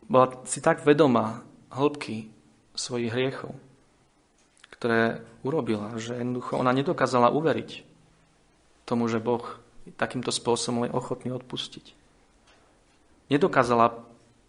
Bola 0.08 0.40
si 0.48 0.62
tak 0.64 0.86
vedomá 0.86 1.44
hĺbky 1.68 2.30
svojich 2.72 3.12
hriechov, 3.12 3.52
ktoré 4.72 5.20
urobila, 5.42 5.98
že 5.98 6.16
jednoducho 6.16 6.56
ona 6.56 6.70
nedokázala 6.72 7.34
uveriť 7.34 7.84
tomu, 8.88 9.10
že 9.10 9.20
Boh 9.20 9.44
takýmto 9.98 10.32
spôsobom 10.32 10.88
je 10.88 10.94
ochotný 10.94 11.34
odpustiť. 11.34 11.92
Nedokázala 13.28 13.92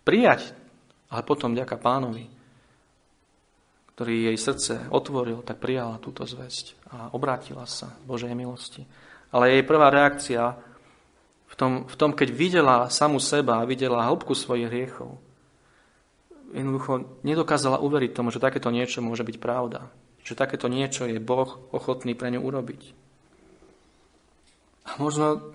prijať, 0.08 0.56
ale 1.12 1.22
potom 1.28 1.58
ďaká 1.58 1.76
pánovi, 1.76 2.32
ktorý 3.98 4.32
jej 4.32 4.38
srdce 4.40 4.74
otvoril, 4.88 5.44
tak 5.44 5.60
prijala 5.60 6.00
túto 6.00 6.24
zväzť 6.24 6.80
a 6.88 7.12
obrátila 7.12 7.68
sa 7.68 7.92
Božej 8.08 8.32
milosti. 8.32 8.88
Ale 9.30 9.54
jej 9.54 9.64
prvá 9.66 9.94
reakcia 9.94 10.58
v 11.50 11.56
tom, 11.58 11.72
v 11.86 11.96
tom 11.98 12.12
keď 12.14 12.30
videla 12.34 12.78
samu 12.90 13.22
seba 13.22 13.62
a 13.62 13.70
videla 13.70 14.06
hĺbku 14.10 14.34
svojich 14.34 14.70
hriechov, 14.70 15.18
jednoducho 16.54 17.22
nedokázala 17.22 17.82
uveriť 17.82 18.12
tomu, 18.14 18.34
že 18.34 18.42
takéto 18.42 18.74
niečo 18.74 19.06
môže 19.06 19.22
byť 19.22 19.38
pravda. 19.38 19.90
Že 20.26 20.34
takéto 20.36 20.68
niečo 20.70 21.06
je 21.06 21.22
Boh 21.22 21.70
ochotný 21.74 22.14
pre 22.18 22.34
ňu 22.34 22.42
urobiť. 22.42 22.82
A 24.90 24.98
možno, 24.98 25.54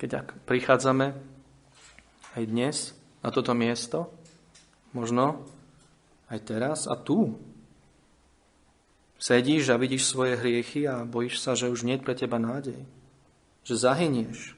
keď 0.00 0.24
prichádzame 0.48 1.12
aj 2.34 2.42
dnes 2.48 2.96
na 3.20 3.28
toto 3.28 3.52
miesto, 3.52 4.08
možno 4.96 5.44
aj 6.32 6.38
teraz 6.48 6.78
a 6.88 6.96
tu. 6.96 7.36
Sedíš 9.24 9.72
a 9.72 9.80
vidíš 9.80 10.04
svoje 10.04 10.36
hriechy 10.36 10.84
a 10.84 11.08
bojíš 11.08 11.40
sa, 11.40 11.56
že 11.56 11.72
už 11.72 11.88
nie 11.88 11.96
pre 11.96 12.12
teba 12.12 12.36
nádej. 12.36 12.76
Že 13.64 13.88
zahynieš. 13.88 14.52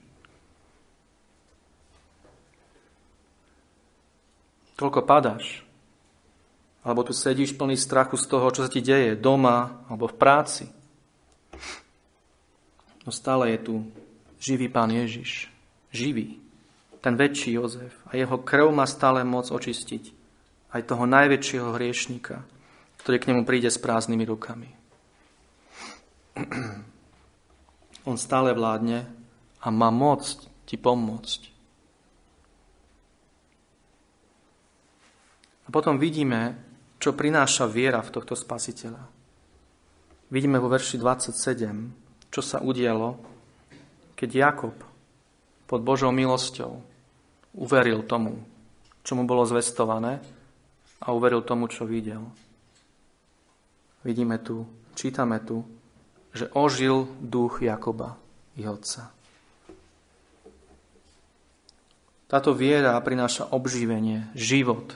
Toľko 4.74 5.06
padáš. 5.06 5.62
Alebo 6.82 7.06
tu 7.06 7.14
sedíš 7.14 7.54
plný 7.54 7.78
strachu 7.78 8.18
z 8.18 8.26
toho, 8.26 8.50
čo 8.50 8.66
sa 8.66 8.70
ti 8.70 8.82
deje 8.82 9.14
doma 9.14 9.86
alebo 9.86 10.10
v 10.10 10.18
práci. 10.18 10.66
No 13.06 13.14
stále 13.14 13.54
je 13.54 13.70
tu 13.70 13.74
živý 14.42 14.66
pán 14.66 14.90
Ježiš. 14.90 15.46
Živý. 15.94 16.42
Ten 16.98 17.14
väčší 17.14 17.54
Jozef. 17.54 17.94
A 18.10 18.18
jeho 18.18 18.34
krv 18.42 18.74
má 18.74 18.82
stále 18.90 19.22
moc 19.22 19.46
očistiť 19.46 20.10
aj 20.74 20.90
toho 20.90 21.06
najväčšieho 21.06 21.70
hriešnika, 21.78 22.42
ktorý 23.06 23.22
k 23.22 23.28
nemu 23.30 23.46
príde 23.46 23.70
s 23.70 23.78
prázdnymi 23.78 24.26
rukami. 24.26 24.66
On 28.10 28.18
stále 28.18 28.50
vládne 28.50 29.06
a 29.62 29.70
má 29.70 29.94
moc 29.94 30.26
ti 30.66 30.74
pomôcť. 30.74 31.40
A 35.66 35.68
potom 35.70 36.02
vidíme, 36.02 36.58
čo 36.98 37.14
prináša 37.14 37.70
viera 37.70 38.02
v 38.02 38.10
tohto 38.10 38.34
spasiteľa. 38.34 39.06
Vidíme 40.34 40.58
vo 40.58 40.66
verši 40.66 40.98
27, 40.98 42.34
čo 42.34 42.42
sa 42.42 42.58
udialo, 42.58 43.22
keď 44.18 44.30
Jakob 44.34 44.74
pod 45.70 45.78
Božou 45.86 46.10
milosťou 46.10 46.82
uveril 47.54 48.02
tomu, 48.02 48.42
čo 49.06 49.14
mu 49.14 49.30
bolo 49.30 49.46
zvestované 49.46 50.18
a 50.98 51.14
uveril 51.14 51.46
tomu, 51.46 51.70
čo 51.70 51.86
videl. 51.86 52.45
Vidíme 54.06 54.38
tu, 54.38 54.62
čítame 54.94 55.42
tu, 55.42 55.66
že 56.30 56.46
ožil 56.54 57.10
duch 57.18 57.58
Jakoba, 57.58 58.14
i 58.54 58.62
otca. 58.62 59.10
Táto 62.30 62.54
viera 62.54 62.94
prináša 63.02 63.50
obživenie, 63.50 64.30
život, 64.38 64.94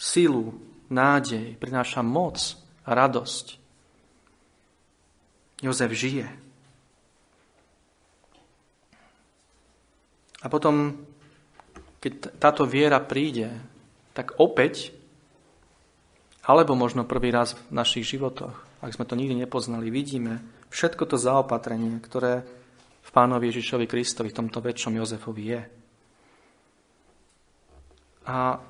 silu, 0.00 0.56
nádej, 0.88 1.60
prináša 1.60 2.00
moc 2.00 2.40
a 2.88 2.96
radosť. 2.96 3.60
Jozef 5.60 5.92
žije. 5.92 6.28
A 10.40 10.46
potom, 10.48 11.04
keď 12.00 12.32
táto 12.40 12.64
viera 12.64 12.96
príde, 12.96 13.52
tak 14.16 14.40
opäť 14.40 14.97
alebo 16.48 16.72
možno 16.72 17.04
prvý 17.04 17.28
raz 17.28 17.52
v 17.68 17.76
našich 17.76 18.08
životoch, 18.08 18.56
ak 18.80 18.96
sme 18.96 19.04
to 19.04 19.12
nikdy 19.20 19.36
nepoznali, 19.36 19.92
vidíme 19.92 20.40
všetko 20.72 21.04
to 21.04 21.20
zaopatrenie, 21.20 22.00
ktoré 22.00 22.40
v 23.04 23.10
Pánovi 23.12 23.52
Ježišovi 23.52 23.84
Kristovi, 23.84 24.32
v 24.32 24.38
tomto 24.40 24.64
väčšom 24.64 24.96
Jozefovi 24.96 25.44
je. 25.44 25.62
A 28.28 28.60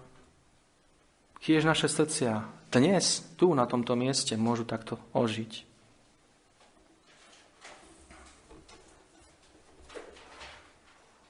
tiež 1.39 1.67
naše 1.67 1.87
srdcia 1.87 2.47
dnes, 2.75 3.23
tu 3.39 3.55
na 3.55 3.67
tomto 3.67 3.95
mieste, 3.95 4.35
môžu 4.35 4.67
takto 4.67 4.99
ožiť. 5.15 5.67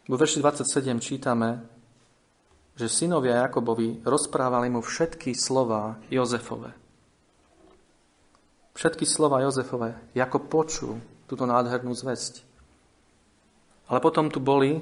Vo 0.08 0.16
verši 0.16 0.40
27 0.40 0.96
čítame, 1.04 1.77
že 2.78 2.86
synovia 2.86 3.42
Jakobovi 3.42 4.06
rozprávali 4.06 4.70
mu 4.70 4.78
všetky 4.78 5.34
slova 5.34 5.98
Jozefove. 6.14 6.70
Všetky 8.78 9.02
slova 9.02 9.42
Jozefove, 9.42 9.98
ako 10.14 10.38
počul 10.46 11.02
túto 11.26 11.42
nádhernú 11.42 11.90
zväzť. 11.90 12.46
Ale 13.90 13.98
potom 13.98 14.30
tu 14.30 14.38
boli 14.38 14.78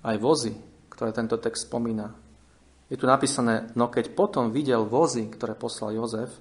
aj 0.00 0.16
vozy, 0.16 0.56
ktoré 0.88 1.12
tento 1.12 1.36
text 1.36 1.68
spomína. 1.68 2.16
Je 2.88 2.96
tu 2.96 3.04
napísané, 3.04 3.68
no 3.76 3.92
keď 3.92 4.16
potom 4.16 4.48
videl 4.48 4.88
vozy, 4.88 5.28
ktoré 5.28 5.52
poslal 5.52 5.92
Jozef, 5.92 6.32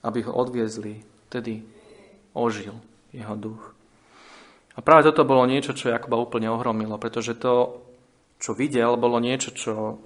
aby 0.00 0.24
ho 0.24 0.32
odviezli, 0.32 1.04
tedy 1.28 1.68
ožil 2.32 2.80
jeho 3.12 3.36
duch. 3.36 3.76
A 4.72 4.80
práve 4.80 5.04
toto 5.04 5.28
bolo 5.28 5.44
niečo, 5.44 5.76
čo 5.76 5.92
Jakoba 5.92 6.16
úplne 6.16 6.48
ohromilo, 6.48 6.96
pretože 6.96 7.36
to, 7.36 7.84
čo 8.40 8.56
videl, 8.56 8.96
bolo 8.96 9.20
niečo, 9.20 9.52
čo 9.52 10.00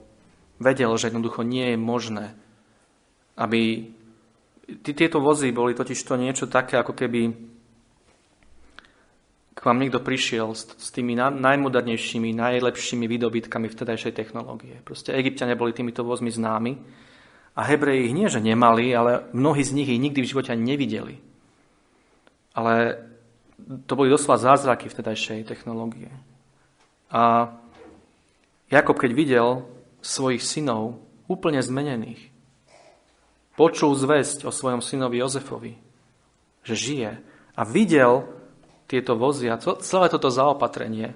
vedel, 0.59 0.91
že 0.99 1.09
jednoducho 1.09 1.43
nie 1.47 1.75
je 1.75 1.79
možné, 1.79 2.35
aby 3.39 3.91
tieto 4.83 5.23
vozy 5.23 5.55
boli 5.55 5.73
totiž 5.73 5.97
to 6.05 6.21
niečo 6.21 6.47
také, 6.51 6.77
ako 6.77 6.93
keby 6.93 7.33
k 9.59 9.61
vám 9.67 9.83
niekto 9.83 9.99
prišiel 9.99 10.55
s, 10.55 10.91
tými 10.95 11.19
najmodernejšími, 11.19 12.31
najlepšími 12.31 13.11
výdobytkami 13.11 13.67
vtedajšej 13.67 14.15
technológie. 14.15 14.79
Proste 14.87 15.11
Egyptiania 15.19 15.59
boli 15.59 15.75
týmito 15.75 16.07
vozmi 16.07 16.31
známi 16.31 16.79
a 17.59 17.67
Hebreji 17.67 18.07
ich 18.07 18.15
nie, 18.15 18.31
že 18.31 18.39
nemali, 18.39 18.95
ale 18.95 19.27
mnohí 19.35 19.67
z 19.67 19.75
nich 19.75 19.91
ich 19.91 19.99
nikdy 19.99 20.23
v 20.23 20.31
živote 20.31 20.55
ani 20.55 20.63
nevideli. 20.63 21.19
Ale 22.55 23.03
to 23.91 23.99
boli 23.99 24.07
doslova 24.07 24.39
zázraky 24.39 24.87
vtedajšej 24.87 25.51
technológie. 25.51 26.15
A 27.11 27.51
Jakob, 28.71 28.95
keď 28.95 29.11
videl 29.17 29.67
svojich 30.09 30.41
synov 30.41 31.05
úplne 31.29 31.61
zmenených. 31.61 32.33
Počul 33.61 33.93
zväzť 33.93 34.49
o 34.49 34.55
svojom 34.55 34.81
synovi 34.81 35.21
Jozefovi, 35.21 35.77
že 36.65 36.75
žije 36.75 37.11
a 37.53 37.63
videl 37.69 38.25
tieto 38.89 39.21
vozy 39.21 39.53
a 39.53 39.61
celé 39.61 40.07
toto 40.09 40.33
zaopatrenie. 40.33 41.13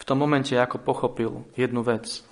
V 0.00 0.04
tom 0.08 0.16
momente 0.16 0.56
ako 0.56 0.80
pochopil 0.80 1.44
jednu 1.52 1.84
vec, 1.84 2.24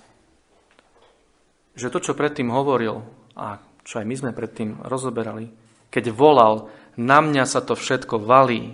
že 1.77 1.93
to, 1.93 2.01
čo 2.01 2.17
predtým 2.17 2.49
hovoril 2.49 3.05
a 3.37 3.61
čo 3.85 4.01
aj 4.01 4.05
my 4.09 4.15
sme 4.17 4.31
predtým 4.33 4.81
rozoberali, 4.81 5.53
keď 5.93 6.09
volal, 6.09 6.73
na 6.97 7.21
mňa 7.21 7.45
sa 7.45 7.61
to 7.61 7.77
všetko 7.77 8.19
valí, 8.25 8.73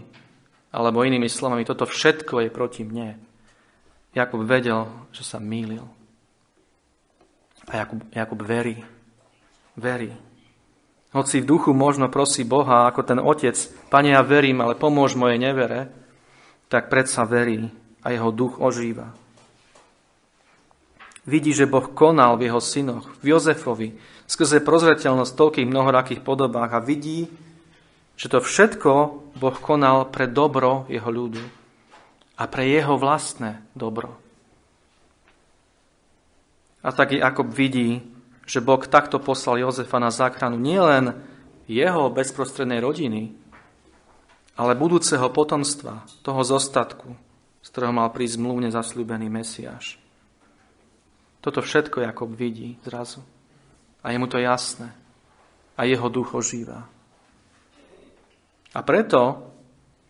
alebo 0.71 1.03
inými 1.03 1.27
slovami, 1.27 1.67
toto 1.67 1.85
všetko 1.85 2.47
je 2.47 2.49
proti 2.49 2.81
mne, 2.87 3.19
Jakub 4.15 4.47
vedel, 4.47 4.87
že 5.11 5.27
sa 5.27 5.43
mýlil. 5.43 5.83
A 7.67 7.83
Jakub, 7.83 7.99
Jakub 8.15 8.39
verí. 8.39 8.79
Verí. 9.75 10.15
Hoci 11.11 11.43
v 11.43 11.49
duchu 11.51 11.75
možno 11.75 12.07
prosí 12.07 12.47
Boha, 12.47 12.87
ako 12.87 13.03
ten 13.03 13.19
otec, 13.19 13.55
Pane, 13.91 14.15
ja 14.15 14.23
verím, 14.23 14.63
ale 14.63 14.79
pomôž 14.79 15.19
mojej 15.19 15.35
nevere, 15.35 15.91
tak 16.71 16.87
predsa 16.87 17.27
verí 17.27 17.67
a 18.03 18.15
jeho 18.15 18.31
duch 18.31 18.63
ožíva. 18.63 19.11
Vidí, 21.27 21.51
že 21.51 21.67
Boh 21.67 21.91
konal 21.91 22.39
v 22.39 22.47
jeho 22.47 22.61
synoch, 22.63 23.19
v 23.19 23.35
Jozefovi, 23.35 23.99
skrze 24.29 24.63
prozreteľnosť 24.63 25.33
toľkých 25.35 25.67
mnohorakých 25.67 26.21
podobách 26.23 26.71
a 26.71 26.83
vidí, 26.83 27.27
že 28.15 28.31
to 28.31 28.39
všetko 28.39 28.91
Boh 29.35 29.57
konal 29.59 30.07
pre 30.07 30.31
dobro 30.31 30.87
jeho 30.87 31.11
ľudu 31.11 31.64
a 32.35 32.43
pre 32.47 32.67
jeho 32.67 32.99
vlastné 32.99 33.63
dobro. 33.75 34.15
A 36.85 36.93
tak 36.93 37.15
Jakob 37.17 37.49
vidí, 37.49 38.03
že 38.45 38.61
Boh 38.61 38.83
takto 38.85 39.17
poslal 39.17 39.65
Jozefa 39.65 39.97
na 39.97 40.13
záchranu 40.13 40.61
nielen 40.61 41.17
jeho 41.65 42.13
bezprostrednej 42.13 42.77
rodiny, 42.77 43.33
ale 44.53 44.77
budúceho 44.77 45.25
potomstva, 45.33 46.05
toho 46.21 46.45
zostatku, 46.45 47.17
z 47.65 47.67
ktorého 47.73 47.91
mal 47.95 48.13
prísť 48.13 48.37
zmluvne 48.37 48.69
zasľúbený 48.69 49.27
Mesiáš. 49.33 49.97
Toto 51.41 51.65
všetko 51.65 52.05
Jakob 52.05 52.29
vidí 52.33 52.77
zrazu. 52.85 53.25
A 54.05 54.13
je 54.13 54.21
mu 54.21 54.29
to 54.29 54.37
jasné. 54.37 54.93
A 55.73 55.89
jeho 55.89 56.09
duch 56.13 56.37
ožíva. 56.37 56.85
A 58.73 58.79
preto, 58.85 59.49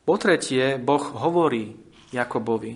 po 0.03 0.15
tretie, 0.19 0.75
Boh 0.75 1.01
hovorí 1.01 1.84
Jakobovi. 2.15 2.73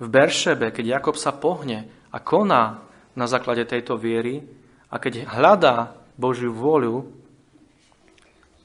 V 0.00 0.06
Beršebe, 0.08 0.70
keď 0.72 1.02
Jakob 1.02 1.18
sa 1.18 1.34
pohne 1.34 1.90
a 2.08 2.18
koná 2.22 2.80
na 3.18 3.26
základe 3.26 3.66
tejto 3.66 3.98
viery 3.98 4.40
a 4.88 4.96
keď 4.96 5.28
hľadá 5.28 5.92
Božiu 6.14 6.54
vôľu, 6.54 7.10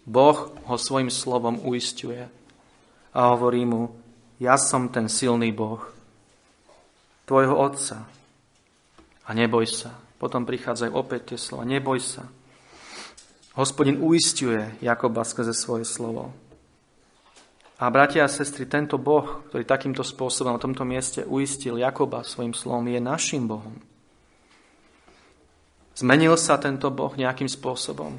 Boh 0.06 0.38
ho 0.70 0.76
svojim 0.78 1.10
slovom 1.10 1.58
uistuje 1.66 2.30
a 3.10 3.20
hovorí 3.34 3.66
mu, 3.66 3.90
ja 4.38 4.56
som 4.60 4.92
ten 4.94 5.10
silný 5.10 5.50
Boh, 5.50 5.82
tvojho 7.26 7.58
otca. 7.58 8.06
A 9.26 9.30
neboj 9.34 9.66
sa. 9.66 9.98
Potom 10.22 10.46
prichádzajú 10.46 10.92
opäť 10.94 11.34
tie 11.34 11.40
slova, 11.42 11.66
neboj 11.66 11.98
sa. 11.98 12.30
Hospodin 13.58 14.04
uistuje 14.04 14.78
Jakoba 14.84 15.26
skrze 15.26 15.56
svoje 15.56 15.88
slovo. 15.88 16.36
A 17.76 17.92
bratia 17.92 18.24
a 18.24 18.32
sestry, 18.32 18.64
tento 18.72 18.96
Boh, 18.96 19.44
ktorý 19.52 19.68
takýmto 19.68 20.00
spôsobom 20.00 20.56
na 20.56 20.62
tomto 20.64 20.88
mieste 20.88 21.28
uistil 21.28 21.76
Jakoba 21.76 22.24
svojim 22.24 22.56
slovom, 22.56 22.88
je 22.88 23.04
našim 23.04 23.52
Bohom. 23.52 23.76
Zmenil 25.96 26.40
sa 26.40 26.56
tento 26.56 26.88
Boh 26.88 27.12
nejakým 27.12 27.52
spôsobom? 27.52 28.16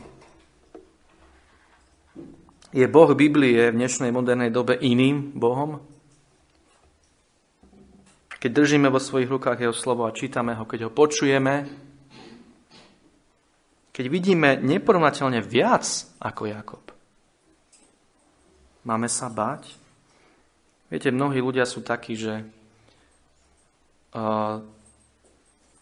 Je 2.76 2.84
Boh 2.84 3.10
Biblie 3.16 3.72
v 3.72 3.78
dnešnej 3.80 4.12
modernej 4.12 4.52
dobe 4.52 4.76
iným 4.76 5.32
Bohom? 5.32 5.80
Keď 8.36 8.50
držíme 8.52 8.92
vo 8.92 9.00
svojich 9.00 9.32
rukách 9.32 9.64
Jeho 9.64 9.72
slovo 9.72 10.04
a 10.04 10.12
čítame 10.12 10.52
ho, 10.52 10.68
keď 10.68 10.88
ho 10.88 10.90
počujeme, 10.92 11.64
keď 13.96 14.04
vidíme 14.12 14.60
neporovnateľne 14.60 15.40
viac 15.40 15.88
ako 16.20 16.42
Jakob, 16.44 16.85
máme 18.86 19.10
sa 19.10 19.26
báť? 19.26 19.74
Viete, 20.86 21.10
mnohí 21.10 21.42
ľudia 21.42 21.66
sú 21.66 21.82
takí, 21.82 22.14
že 22.14 22.46
uh, 24.14 24.62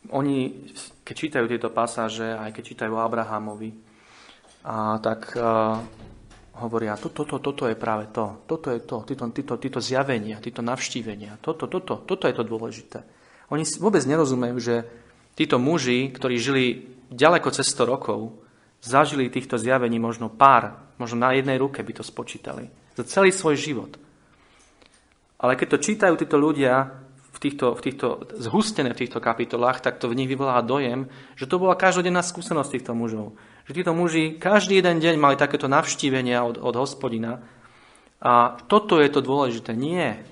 oni, 0.09 0.69
keď 1.05 1.15
čítajú 1.15 1.47
tieto 1.49 1.69
pasáže, 1.69 2.25
aj 2.25 2.51
keď 2.57 2.63
čítajú 2.65 2.97
Abrahamovi, 2.97 3.73
a 4.65 4.97
tak 4.97 5.37
a, 5.37 5.77
hovoria, 6.57 6.97
toto, 6.97 7.29
toto, 7.29 7.53
toto 7.53 7.69
je 7.69 7.77
práve 7.77 8.09
to, 8.09 8.45
toto 8.49 8.73
je 8.73 8.81
to, 8.81 9.05
títo, 9.05 9.29
títo, 9.29 9.55
títo 9.61 9.81
zjavenia, 9.81 10.41
títo 10.41 10.65
navštívenia, 10.65 11.37
toto, 11.45 11.69
toto, 11.69 12.01
toto 12.01 12.25
je 12.25 12.35
to 12.37 12.45
dôležité. 12.45 13.05
Oni 13.53 13.61
vôbec 13.77 14.01
nerozumejú, 14.09 14.57
že 14.57 14.77
títo 15.37 15.61
muži, 15.61 16.09
ktorí 16.17 16.37
žili 16.41 16.65
ďaleko 17.13 17.53
cez 17.53 17.69
100 17.77 17.93
rokov, 17.93 18.44
zažili 18.85 19.33
týchto 19.33 19.57
zjavení 19.57 19.97
možno 19.97 20.29
pár, 20.29 20.77
možno 21.01 21.25
na 21.25 21.33
jednej 21.33 21.57
ruke 21.57 21.81
by 21.81 21.93
to 21.97 22.05
spočítali. 22.05 22.69
Za 22.95 23.09
celý 23.09 23.33
svoj 23.33 23.57
život. 23.57 23.97
Ale 25.41 25.57
keď 25.57 25.77
to 25.77 25.83
čítajú 25.83 26.15
títo 26.21 26.37
ľudia, 26.37 27.05
v 27.35 27.39
týchto, 27.43 27.75
v 27.75 27.81
týchto, 27.83 28.07
zhustené 28.39 28.95
v 28.95 29.01
týchto 29.05 29.19
kapitolách, 29.19 29.83
tak 29.83 29.99
to 29.99 30.07
v 30.07 30.15
nich 30.15 30.31
vyvolá 30.31 30.63
dojem, 30.63 31.11
že 31.35 31.51
to 31.51 31.59
bola 31.59 31.75
každodenná 31.75 32.23
skúsenosť 32.23 32.71
týchto 32.79 32.93
mužov. 32.95 33.35
Že 33.67 33.83
títo 33.83 33.93
muži 33.97 34.39
každý 34.39 34.79
jeden 34.79 35.03
deň 35.03 35.19
mali 35.19 35.35
takéto 35.35 35.67
navštívenia 35.67 36.47
od, 36.47 36.63
od 36.63 36.75
hospodina. 36.79 37.43
A 38.23 38.55
toto 38.71 39.03
je 39.03 39.11
to 39.11 39.19
dôležité. 39.19 39.75
Nie. 39.75 40.23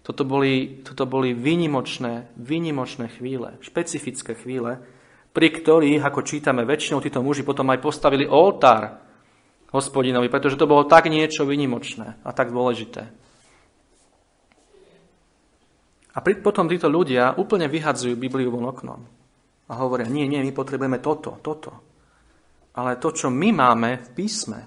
Toto 0.00 0.24
boli, 0.24 0.80
toto 0.80 1.04
boli 1.04 1.36
vynimočné, 1.36 2.32
vynimočné 2.40 3.12
chvíle, 3.20 3.56
špecifické 3.60 4.36
chvíle, 4.36 4.80
pri 5.34 5.48
ktorých, 5.50 5.98
ako 6.06 6.22
čítame, 6.22 6.62
väčšinou 6.62 7.02
títo 7.02 7.18
muži 7.18 7.42
potom 7.42 7.66
aj 7.74 7.82
postavili 7.82 8.22
oltár 8.22 9.02
hospodinovi, 9.74 10.30
pretože 10.30 10.54
to 10.54 10.70
bolo 10.70 10.86
tak 10.86 11.10
niečo 11.10 11.42
vynimočné 11.42 12.22
a 12.22 12.30
tak 12.30 12.54
dôležité. 12.54 13.02
A 16.14 16.22
potom 16.22 16.70
títo 16.70 16.86
ľudia 16.86 17.34
úplne 17.34 17.66
vyhadzujú 17.66 18.14
Bibliu 18.14 18.54
von 18.54 18.70
oknom. 18.70 19.02
A 19.66 19.72
hovoria, 19.82 20.06
nie, 20.06 20.30
nie, 20.30 20.38
my 20.46 20.54
potrebujeme 20.54 21.02
toto, 21.02 21.42
toto. 21.42 21.82
Ale 22.78 23.02
to, 23.02 23.10
čo 23.10 23.34
my 23.34 23.50
máme 23.50 23.98
v 23.98 24.08
písme, 24.14 24.60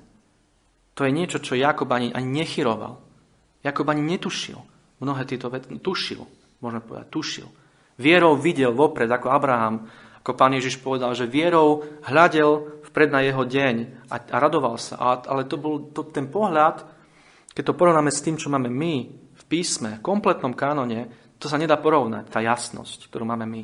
to 0.91 1.07
je 1.07 1.15
niečo, 1.15 1.39
čo 1.39 1.55
Jakob 1.55 1.87
ani, 1.95 2.11
ani 2.11 2.43
nechyroval. 2.43 2.99
Jakob 3.63 3.87
ani 3.87 4.03
netušil. 4.03 4.59
Mnohé 4.99 5.23
tieto 5.23 5.47
veci, 5.47 5.71
tušil, 5.79 6.19
môžeme 6.59 6.83
povedať, 6.83 7.07
tušil. 7.07 7.47
Vierou 8.01 8.35
videl 8.35 8.73
vopred, 8.73 9.07
ako 9.07 9.31
Abraham, 9.31 9.87
ako 10.27 10.35
pán 10.35 10.51
Ježiš 10.59 10.83
povedal, 10.83 11.15
že 11.15 11.23
vierou 11.23 11.87
hľadel 12.03 12.83
vpred 12.91 13.15
na 13.15 13.23
jeho 13.23 13.47
deň 13.47 13.75
a, 14.11 14.19
a 14.19 14.37
radoval 14.43 14.75
sa. 14.75 14.99
A, 14.99 15.23
ale 15.23 15.47
to 15.47 15.55
bol 15.55 15.87
to, 15.95 16.03
ten 16.11 16.27
pohľad, 16.27 16.83
keď 17.55 17.63
to 17.71 17.77
porovnáme 17.79 18.11
s 18.11 18.19
tým, 18.19 18.35
čo 18.35 18.51
máme 18.51 18.67
my 18.67 19.07
v 19.23 19.43
písme, 19.47 19.95
v 19.95 20.03
kompletnom 20.03 20.51
kánone, 20.51 21.31
to 21.39 21.47
sa 21.47 21.55
nedá 21.55 21.79
porovnať, 21.79 22.27
tá 22.27 22.43
jasnosť, 22.43 23.07
ktorú 23.07 23.23
máme 23.23 23.47
my. 23.47 23.63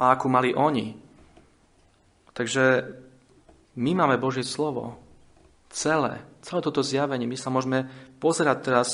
A 0.00 0.16
akú 0.16 0.32
mali 0.32 0.56
oni. 0.56 0.96
Takže 2.32 2.96
my 3.76 3.92
máme 3.92 4.16
Božie 4.16 4.48
slovo. 4.48 4.96
Celé, 5.68 6.24
celé 6.40 6.64
toto 6.64 6.80
zjavenie. 6.80 7.28
My 7.28 7.36
sa 7.36 7.52
môžeme 7.52 7.84
pozerať 8.16 8.58
teraz 8.64 8.88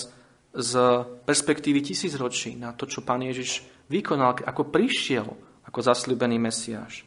z 0.51 0.75
perspektívy 1.23 1.79
tisícročí 1.79 2.59
na 2.59 2.75
to, 2.75 2.91
čo 2.91 3.07
Pán 3.07 3.23
Ježiš 3.23 3.63
vykonal, 3.87 4.43
ako 4.43 4.67
prišiel 4.67 5.46
ako 5.67 5.79
zasľúbený 5.83 6.39
Mesiáš. 6.39 7.03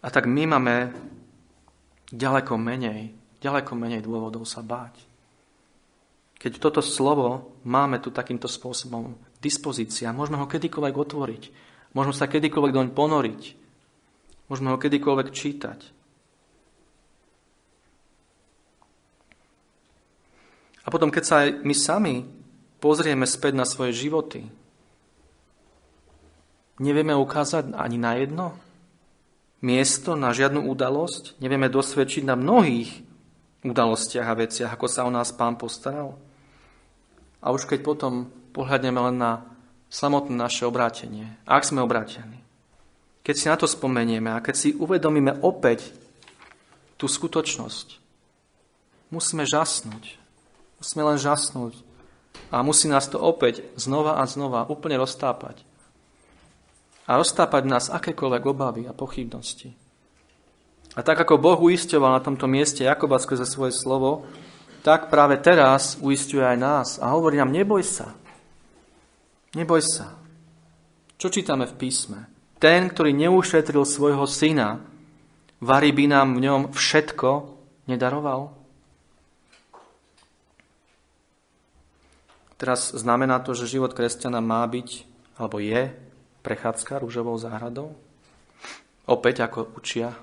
A 0.00 0.08
tak 0.08 0.24
my 0.24 0.56
máme 0.56 0.92
ďaleko 2.12 2.56
menej, 2.56 3.12
ďaleko 3.40 3.72
menej 3.76 4.00
dôvodov 4.04 4.48
sa 4.48 4.64
báť. 4.64 4.96
Keď 6.40 6.56
toto 6.56 6.80
slovo 6.80 7.52
máme 7.68 8.00
tu 8.00 8.08
takýmto 8.08 8.48
spôsobom 8.48 9.12
dispozícia, 9.44 10.08
môžeme 10.12 10.40
ho 10.40 10.48
kedykoľvek 10.48 10.94
otvoriť, 10.96 11.42
môžeme 11.92 12.16
sa 12.16 12.32
kedykoľvek 12.32 12.72
doň 12.72 12.86
ponoriť, 12.96 13.42
môžeme 14.48 14.72
ho 14.72 14.80
kedykoľvek 14.80 15.28
čítať. 15.36 15.80
A 20.80 20.88
potom, 20.88 21.12
keď 21.12 21.24
sa 21.28 21.44
aj 21.44 21.60
my 21.60 21.74
sami 21.76 22.14
pozrieme 22.80 23.28
späť 23.28 23.52
na 23.52 23.68
svoje 23.68 23.92
životy, 23.92 24.48
nevieme 26.80 27.12
ukázať 27.14 27.76
ani 27.76 28.00
na 28.00 28.16
jedno 28.16 28.56
miesto, 29.60 30.16
na 30.16 30.32
žiadnu 30.32 30.64
udalosť, 30.66 31.36
nevieme 31.38 31.68
dosvedčiť 31.68 32.24
na 32.24 32.34
mnohých 32.34 33.04
udalostiach 33.60 34.26
a 34.26 34.38
veciach, 34.40 34.72
ako 34.72 34.86
sa 34.88 35.04
o 35.04 35.12
nás 35.12 35.36
pán 35.36 35.60
postaral. 35.60 36.16
A 37.44 37.52
už 37.52 37.68
keď 37.68 37.84
potom 37.84 38.32
pohľadneme 38.56 39.00
len 39.12 39.16
na 39.20 39.32
samotné 39.92 40.32
naše 40.32 40.64
obrátenie, 40.64 41.36
ak 41.44 41.68
sme 41.68 41.84
obrátení, 41.84 42.40
keď 43.20 43.34
si 43.36 43.46
na 43.52 43.56
to 43.60 43.68
spomenieme 43.68 44.32
a 44.32 44.40
keď 44.40 44.54
si 44.56 44.68
uvedomíme 44.72 45.44
opäť 45.44 45.92
tú 46.96 47.04
skutočnosť, 47.04 48.00
musíme 49.12 49.44
žasnúť. 49.44 50.16
Musíme 50.80 51.04
len 51.04 51.20
žasnúť. 51.20 51.76
A 52.48 52.64
musí 52.64 52.88
nás 52.88 53.04
to 53.12 53.20
opäť 53.20 53.60
znova 53.76 54.16
a 54.16 54.24
znova 54.24 54.64
úplne 54.64 54.96
roztápať. 54.96 55.60
A 57.10 57.18
roztápať 57.18 57.66
nás 57.66 57.90
akékoľvek 57.90 58.42
obavy 58.46 58.82
a 58.86 58.94
pochybnosti. 58.94 59.74
A 60.94 61.02
tak 61.02 61.26
ako 61.26 61.42
Boh 61.42 61.58
uisťoval 61.58 62.14
na 62.14 62.22
tomto 62.22 62.46
mieste 62.46 62.86
Jakoba 62.86 63.18
skrze 63.18 63.46
svoje 63.50 63.74
slovo, 63.74 64.30
tak 64.86 65.10
práve 65.10 65.42
teraz 65.42 65.98
uistuje 65.98 66.42
aj 66.42 66.56
nás 66.58 66.88
a 67.02 67.10
hovorí 67.10 67.38
nám, 67.38 67.50
neboj 67.50 67.82
sa. 67.82 68.14
Neboj 69.58 69.82
sa. 69.82 70.14
Čo 71.18 71.28
čítame 71.28 71.66
v 71.66 71.74
písme? 71.74 72.30
Ten, 72.62 72.86
ktorý 72.86 73.10
neušetril 73.12 73.82
svojho 73.82 74.24
syna, 74.30 74.78
varí 75.58 75.90
by 75.92 76.04
nám 76.06 76.38
v 76.38 76.46
ňom 76.46 76.60
všetko 76.72 77.58
nedaroval? 77.90 78.54
Teraz 82.60 82.92
znamená 82.92 83.40
to, 83.40 83.56
že 83.56 83.72
život 83.72 83.96
kresťana 83.96 84.44
má 84.44 84.60
byť, 84.68 85.08
alebo 85.40 85.58
je, 85.60 86.09
prechádzka 86.40 87.00
rúžovou 87.00 87.36
záhradou? 87.36 87.96
Opäť, 89.08 89.44
ako 89.44 89.76
učia 89.76 90.14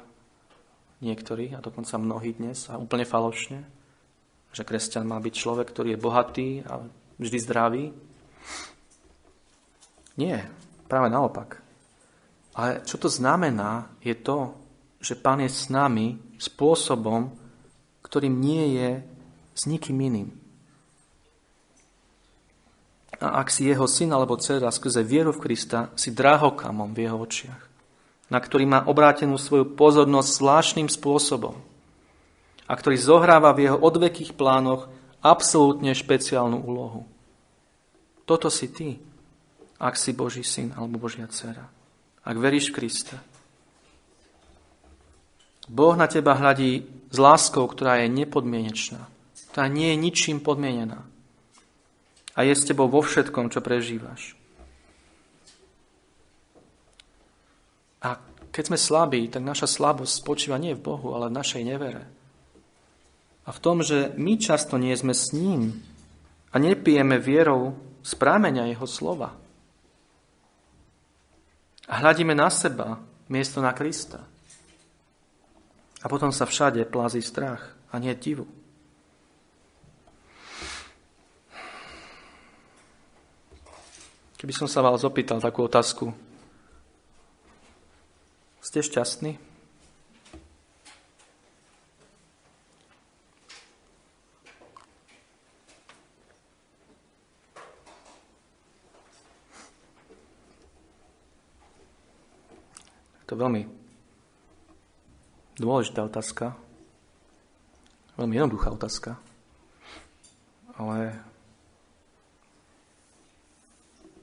niektorí, 1.02 1.54
a 1.54 1.62
dokonca 1.62 1.98
mnohí 1.98 2.34
dnes, 2.34 2.70
a 2.70 2.80
úplne 2.80 3.06
falošne, 3.06 3.62
že 4.54 4.66
kresťan 4.66 5.06
má 5.06 5.22
byť 5.22 5.34
človek, 5.34 5.68
ktorý 5.70 5.94
je 5.94 6.04
bohatý 6.04 6.50
a 6.66 6.82
vždy 7.22 7.38
zdravý. 7.42 7.84
Nie, 10.18 10.50
práve 10.90 11.14
naopak. 11.14 11.62
Ale 12.58 12.82
čo 12.82 12.98
to 12.98 13.06
znamená, 13.06 13.94
je 14.02 14.18
to, 14.18 14.58
že 14.98 15.14
Pán 15.14 15.46
je 15.46 15.52
s 15.52 15.70
nami 15.70 16.18
spôsobom, 16.42 17.30
ktorým 18.02 18.34
nie 18.34 18.82
je 18.82 18.90
s 19.54 19.70
nikým 19.70 20.02
iným. 20.02 20.34
A 23.18 23.42
ak 23.42 23.50
si 23.50 23.66
jeho 23.66 23.90
syn 23.90 24.14
alebo 24.14 24.38
dcera 24.38 24.70
skrze 24.70 25.02
vieru 25.02 25.34
v 25.34 25.50
Krista, 25.50 25.90
si 25.98 26.14
drahokamom 26.14 26.94
v 26.94 27.10
jeho 27.10 27.18
očiach, 27.18 27.62
na 28.30 28.38
ktorý 28.38 28.70
má 28.70 28.80
obrátenú 28.86 29.42
svoju 29.42 29.74
pozornosť 29.74 30.30
zvláštnym 30.38 30.90
spôsobom 30.92 31.58
a 32.68 32.74
ktorý 32.76 32.98
zohráva 33.00 33.56
v 33.58 33.70
jeho 33.70 33.78
odvekých 33.80 34.38
plánoch 34.38 34.92
absolútne 35.26 35.98
špeciálnu 35.98 36.62
úlohu. 36.62 37.10
Toto 38.28 38.52
si 38.54 38.70
ty, 38.70 39.02
ak 39.80 39.98
si 39.98 40.14
Boží 40.14 40.44
syn 40.44 40.76
alebo 40.76 41.02
Božia 41.02 41.26
dcera. 41.26 41.64
Ak 42.28 42.36
veríš 42.38 42.70
v 42.70 42.84
Krista. 42.84 43.18
Boh 45.68 45.96
na 45.96 46.12
teba 46.12 46.36
hľadí 46.36 46.86
s 47.08 47.18
láskou, 47.18 47.64
ktorá 47.68 48.04
je 48.04 48.12
nepodmienečná. 48.12 49.00
Ktorá 49.52 49.72
nie 49.72 49.96
je 49.96 49.98
ničím 50.00 50.38
podmienená. 50.44 51.08
A 52.38 52.46
je 52.46 52.54
s 52.54 52.64
tebou 52.70 52.86
vo 52.86 53.02
všetkom, 53.02 53.50
čo 53.50 53.66
prežívaš. 53.66 54.38
A 58.06 58.22
keď 58.54 58.64
sme 58.70 58.78
slabí, 58.78 59.26
tak 59.26 59.42
naša 59.42 59.66
slabosť 59.66 60.14
spočíva 60.22 60.62
nie 60.62 60.78
v 60.78 60.86
Bohu, 60.86 61.18
ale 61.18 61.34
v 61.34 61.38
našej 61.42 61.66
nevere 61.66 62.06
a 63.48 63.50
v 63.56 63.64
tom, 63.64 63.80
že 63.80 64.12
my 64.20 64.36
často 64.36 64.76
nie 64.76 64.92
sme 64.92 65.16
s 65.16 65.32
ním 65.32 65.72
a 66.52 66.60
nepijeme 66.60 67.16
vierou 67.16 67.80
z 68.04 68.12
prámenia 68.20 68.68
jeho 68.68 68.84
slova. 68.84 69.32
A 71.88 72.04
hľadíme 72.04 72.36
na 72.36 72.52
seba 72.52 73.00
miesto 73.32 73.64
na 73.64 73.72
Krista. 73.72 74.20
A 76.04 76.06
potom 76.12 76.36
sa 76.36 76.44
všade 76.44 76.84
plazí 76.92 77.24
strach 77.24 77.72
a 77.88 77.96
nie 78.04 78.12
divu. 78.20 78.44
Keby 84.38 84.54
som 84.54 84.70
sa 84.70 84.86
vás 84.86 85.02
opýtal 85.02 85.42
takú 85.42 85.66
otázku, 85.66 86.14
ste 88.62 88.86
šťastní? 88.86 89.34
To 103.26 103.34
je 103.34 103.42
veľmi 103.42 103.66
dôležitá 105.58 106.06
otázka. 106.06 106.54
Veľmi 108.22 108.38
jednoduchá 108.38 108.70
otázka. 108.70 109.18
Ale 110.78 111.27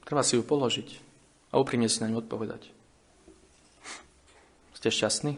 treba 0.05 0.21
si 0.21 0.37
ju 0.37 0.45
položiť 0.45 1.01
a 1.51 1.59
úprimne 1.59 1.89
si 1.89 1.99
na 1.99 2.07
ňu 2.07 2.21
odpovedať. 2.21 2.69
Ste 4.77 4.93
šťastní? 4.93 5.33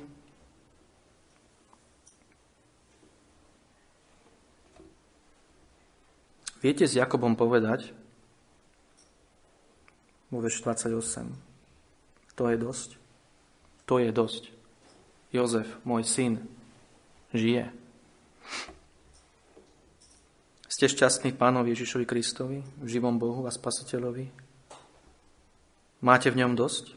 Viete 6.60 6.84
s 6.90 6.98
Jakobom 6.98 7.38
povedať, 7.38 7.96
vo 10.28 10.44
28, 10.44 10.92
to 12.36 12.44
je 12.52 12.58
dosť. 12.60 12.90
To 13.88 13.96
je 14.04 14.12
dosť. 14.12 14.52
Jozef, 15.32 15.70
môj 15.88 16.04
syn, 16.04 16.44
žije. 17.32 17.72
Ste 20.68 20.92
šťastní 20.92 21.32
Pánovi 21.32 21.72
Ježišovi 21.72 22.04
Kristovi, 22.04 22.60
v 22.62 22.88
živom 22.88 23.16
Bohu 23.16 23.48
a 23.48 23.52
Spasiteľovi? 23.54 24.47
Máte 25.98 26.30
v 26.30 26.46
ňom 26.46 26.54
dosť? 26.54 26.94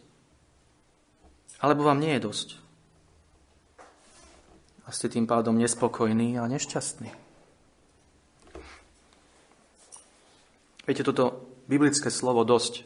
Alebo 1.60 1.88
vám 1.88 2.00
nie 2.00 2.12
je 2.16 2.24
dosť? 2.24 2.48
A 4.84 4.92
ste 4.92 5.08
tým 5.08 5.24
pádom 5.24 5.56
nespokojní 5.56 6.36
a 6.36 6.44
nešťastní? 6.50 7.08
Viete, 10.84 11.06
toto 11.06 11.46
biblické 11.70 12.10
slovo 12.10 12.42
dosť, 12.42 12.82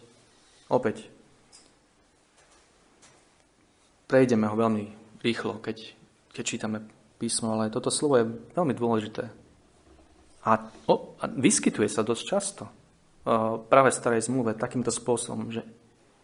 opäť, 0.68 1.08
prejdeme 4.04 4.44
ho 4.44 4.54
veľmi 4.54 4.92
rýchlo, 5.24 5.58
keď, 5.58 5.96
keď 6.36 6.44
čítame 6.44 6.78
písmo, 7.16 7.56
ale 7.56 7.72
toto 7.72 7.88
slovo 7.88 8.20
je 8.20 8.28
veľmi 8.52 8.74
dôležité. 8.76 9.24
A, 10.44 10.68
o, 10.84 11.16
a 11.16 11.24
vyskytuje 11.24 11.88
sa 11.88 12.04
dosť 12.04 12.24
často 12.28 12.68
o, 12.68 12.70
práve 13.64 13.88
v 13.88 13.96
starej 13.96 14.28
zmluve 14.28 14.52
takýmto 14.52 14.92
spôsobom, 14.92 15.48
že 15.48 15.64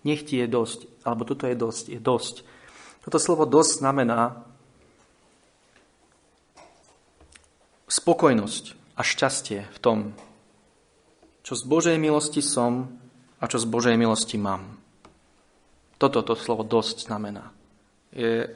nech 0.04 0.24
ti 0.24 0.40
je 0.40 0.46
dosť, 0.48 0.86
alebo 1.04 1.22
toto 1.28 1.44
je 1.46 1.56
dosť, 1.56 1.84
je 1.92 2.00
dosť. 2.00 2.34
Toto 3.04 3.18
slovo 3.20 3.44
dosť 3.48 3.84
znamená 3.84 4.44
spokojnosť 7.90 8.64
a 8.96 9.02
šťastie 9.02 9.66
v 9.66 9.78
tom, 9.82 9.98
čo 11.40 11.56
z 11.56 11.62
Božej 11.64 11.96
milosti 11.96 12.44
som 12.44 13.00
a 13.40 13.48
čo 13.48 13.56
z 13.56 13.66
Božej 13.66 13.96
milosti 13.96 14.36
mám. 14.36 14.78
Toto 15.96 16.20
to 16.24 16.36
slovo 16.36 16.62
dosť 16.64 17.08
znamená 17.08 17.50
je, 18.14 18.50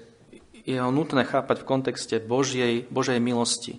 je 0.67 0.77
ho 0.79 0.91
nutné 0.91 1.23
chápať 1.25 1.63
v 1.63 1.69
kontexte 1.69 2.17
Božej, 2.19 2.91
Božej 2.91 3.19
milosti 3.23 3.79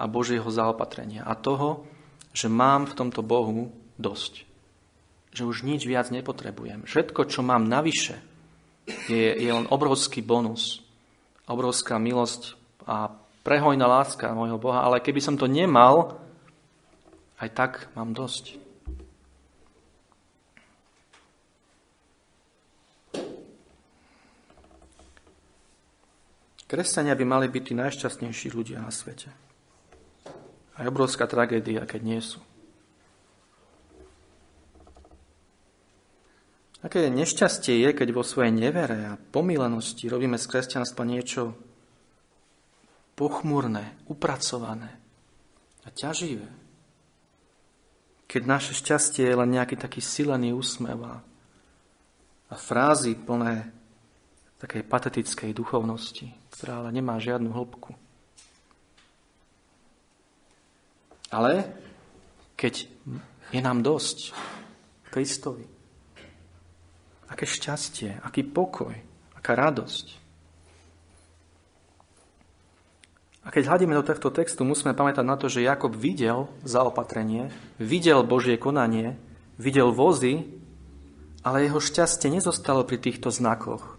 a 0.00 0.08
Božieho 0.08 0.48
zaopatrenia 0.48 1.24
a 1.24 1.36
toho, 1.36 1.84
že 2.32 2.48
mám 2.48 2.88
v 2.88 2.96
tomto 2.96 3.20
Bohu 3.20 3.72
dosť. 4.00 4.47
Že 5.38 5.46
už 5.46 5.62
nič 5.62 5.86
viac 5.86 6.10
nepotrebujem. 6.10 6.82
Všetko, 6.82 7.30
čo 7.30 7.46
mám 7.46 7.70
navyše, 7.70 8.18
je, 9.06 9.38
je 9.38 9.50
len 9.54 9.70
obrovský 9.70 10.18
bonus, 10.18 10.82
obrovská 11.46 11.94
milosť 12.02 12.58
a 12.82 13.14
prehojná 13.46 13.86
láska 13.86 14.34
môjho 14.34 14.58
Boha, 14.58 14.82
ale 14.82 14.98
keby 14.98 15.22
som 15.22 15.38
to 15.38 15.46
nemal, 15.46 16.18
aj 17.38 17.54
tak 17.54 17.72
mám 17.94 18.18
dosť. 18.18 18.58
Kresťania 26.66 27.14
by 27.14 27.24
mali 27.24 27.46
byť 27.46 27.62
tí 27.62 27.74
najšťastnejší 27.78 28.50
ľudia 28.50 28.82
na 28.82 28.90
svete. 28.90 29.30
A 30.74 30.82
je 30.82 30.90
obrovská 30.90 31.30
tragédia, 31.30 31.86
keď 31.86 32.00
nie 32.02 32.18
sú. 32.18 32.42
Aké 36.78 37.10
nešťastie 37.10 37.82
je, 37.82 37.90
keď 37.90 38.14
vo 38.14 38.22
svojej 38.22 38.54
nevere 38.54 39.10
a 39.10 39.18
pomílenosti 39.18 40.06
robíme 40.06 40.38
z 40.38 40.46
kresťanstva 40.46 41.02
niečo 41.02 41.58
pochmúrne, 43.18 43.98
upracované 44.06 44.94
a 45.82 45.90
ťaživé. 45.90 46.46
Keď 48.30 48.42
naše 48.46 48.78
šťastie 48.78 49.26
je 49.26 49.34
len 49.34 49.50
nejaký 49.50 49.74
taký 49.74 49.98
silený 49.98 50.54
úsmev 50.54 51.02
a, 51.02 51.18
a 52.46 52.54
frázy 52.54 53.18
plné 53.18 53.74
takej 54.62 54.86
patetickej 54.86 55.50
duchovnosti, 55.50 56.30
ktorá 56.54 56.86
ale 56.86 56.94
nemá 56.94 57.18
žiadnu 57.18 57.50
hĺbku. 57.50 57.98
Ale 61.34 61.74
keď 62.54 62.86
je 63.50 63.60
nám 63.60 63.82
dosť 63.82 64.30
Kristovi, 65.10 65.77
aké 67.28 67.44
šťastie, 67.44 68.24
aký 68.24 68.42
pokoj, 68.42 68.92
aká 69.36 69.52
radosť. 69.54 70.18
A 73.44 73.48
keď 73.48 73.72
hľadíme 73.72 73.96
do 73.96 74.04
tohto 74.04 74.28
textu, 74.28 74.60
musíme 74.60 74.92
pamätať 74.92 75.24
na 75.24 75.36
to, 75.40 75.48
že 75.48 75.64
Jakob 75.64 75.96
videl 75.96 76.52
zaopatrenie, 76.68 77.48
videl 77.80 78.20
Božie 78.20 78.60
konanie, 78.60 79.16
videl 79.56 79.88
vozy, 79.88 80.44
ale 81.40 81.64
jeho 81.64 81.80
šťastie 81.80 82.28
nezostalo 82.28 82.84
pri 82.84 83.00
týchto 83.00 83.32
znakoch. 83.32 83.96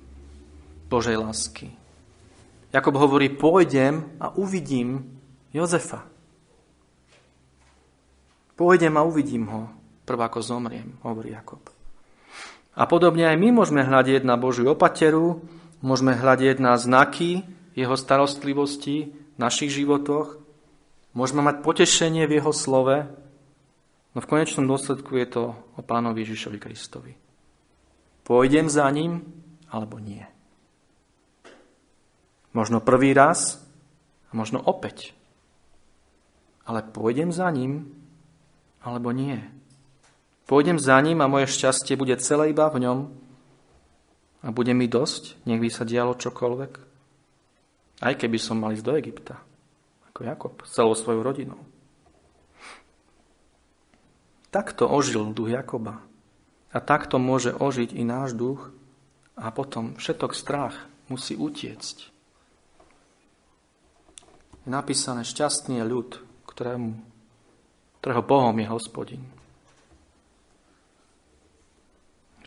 Božej 0.89 1.17
lásky. 1.17 1.73
Jakob 2.69 2.93
hovorí, 3.01 3.33
pôjdem 3.33 4.05
a 4.21 4.29
uvidím 4.37 5.17
Jozefa. 5.49 6.05
Pôjdem 8.53 8.93
a 8.97 9.05
uvidím 9.05 9.49
ho, 9.49 9.69
prv 10.05 10.19
ako 10.29 10.45
zomriem, 10.45 10.93
hovorí 11.01 11.33
Jakob. 11.33 11.78
A 12.79 12.87
podobne 12.87 13.27
aj 13.27 13.35
my 13.35 13.51
môžeme 13.51 13.83
hľadieť 13.83 14.23
na 14.23 14.39
Božiu 14.39 14.71
opateru, 14.71 15.43
môžeme 15.83 16.15
hľadieť 16.15 16.63
na 16.63 16.79
znaky 16.79 17.43
jeho 17.75 17.99
starostlivosti 17.99 19.11
v 19.11 19.37
našich 19.37 19.75
životoch, 19.75 20.39
môžeme 21.11 21.43
mať 21.43 21.59
potešenie 21.59 22.23
v 22.23 22.39
jeho 22.39 22.55
slove, 22.55 23.03
no 24.15 24.19
v 24.23 24.29
konečnom 24.31 24.63
dôsledku 24.63 25.11
je 25.19 25.27
to 25.27 25.43
o 25.75 25.81
pánovi 25.83 26.23
Ježišovi 26.23 26.55
Kristovi. 26.55 27.13
Pôjdem 28.23 28.71
za 28.71 28.87
ním, 28.95 29.27
alebo 29.67 29.99
nie. 29.99 30.23
Možno 32.55 32.79
prvý 32.79 33.11
raz, 33.11 33.59
a 34.29 34.37
možno 34.37 34.61
opäť. 34.63 35.11
Ale 36.63 36.85
pôjdem 36.85 37.33
za 37.33 37.49
ním, 37.51 37.91
alebo 38.79 39.11
nie. 39.11 39.58
Pôjdem 40.49 40.81
za 40.81 40.97
ním 40.97 41.21
a 41.21 41.29
moje 41.29 41.45
šťastie 41.45 41.93
bude 41.93 42.17
celé 42.17 42.49
iba 42.49 42.65
v 42.73 42.81
ňom 42.81 42.99
a 44.41 44.49
bude 44.49 44.73
mi 44.73 44.89
dosť, 44.89 45.37
nech 45.45 45.61
by 45.61 45.69
sa 45.69 45.85
dialo 45.85 46.17
čokoľvek. 46.17 46.71
Aj 48.01 48.13
keby 48.17 48.41
som 48.41 48.57
mal 48.57 48.73
ísť 48.73 48.81
do 48.81 48.97
Egypta, 48.97 49.37
ako 50.09 50.19
Jakob, 50.25 50.53
celou 50.65 50.97
svojou 50.97 51.21
rodinou. 51.21 51.61
Takto 54.49 54.89
ožil 54.89 55.29
duch 55.37 55.53
Jakoba. 55.53 56.01
A 56.73 56.77
takto 56.81 57.21
môže 57.21 57.53
ožiť 57.53 57.93
i 57.93 58.01
náš 58.01 58.33
duch 58.33 58.73
a 59.37 59.53
potom 59.53 60.01
všetok 60.01 60.33
strach 60.33 60.73
musí 61.13 61.37
utiecť. 61.37 61.97
Je 64.65 64.69
napísané 64.69 65.21
šťastný 65.25 65.81
je 65.81 65.85
ľud, 65.85 66.09
ktorému, 66.49 66.97
ktorého 68.01 68.23
Bohom 68.25 68.57
je 68.57 68.65
hospodin. 68.69 69.38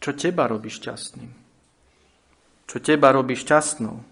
Čo 0.02 0.18
teba 0.18 0.50
robí 0.50 0.66
šťastným? 0.66 1.30
Čo 2.66 2.76
teba 2.82 3.14
robí 3.14 3.38
šťastnou? 3.38 4.02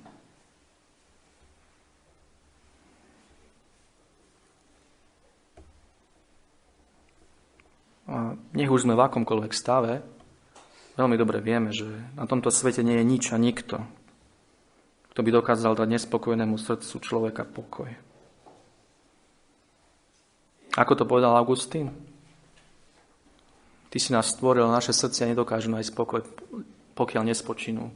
A 8.11 8.39
nech 8.55 8.71
už 8.71 8.87
sme 8.87 8.95
v 8.95 9.03
akomkoľvek 9.03 9.51
stave, 9.51 10.03
veľmi 10.95 11.19
dobre 11.19 11.43
vieme, 11.43 11.75
že 11.75 11.91
na 12.15 12.27
tomto 12.27 12.55
svete 12.55 12.87
nie 12.87 12.99
je 13.03 13.07
nič 13.07 13.25
a 13.35 13.39
nikto, 13.39 13.83
kto 15.11 15.21
by 15.27 15.31
dokázal 15.35 15.75
dať 15.75 15.91
nespokojnému 15.91 16.55
srdcu 16.55 16.95
človeka 17.03 17.43
pokoj. 17.47 17.91
Ako 20.75 20.93
to 20.95 21.03
povedal 21.03 21.35
Augustín? 21.35 22.10
Ty 23.91 23.99
si 23.99 24.15
nás 24.15 24.31
stvoril, 24.31 24.71
naše 24.71 24.95
srdcia 24.95 25.27
nedokážu 25.35 25.67
nájsť 25.75 25.93
pokoj, 25.99 26.23
pokiaľ 26.95 27.27
nespočinú. 27.27 27.91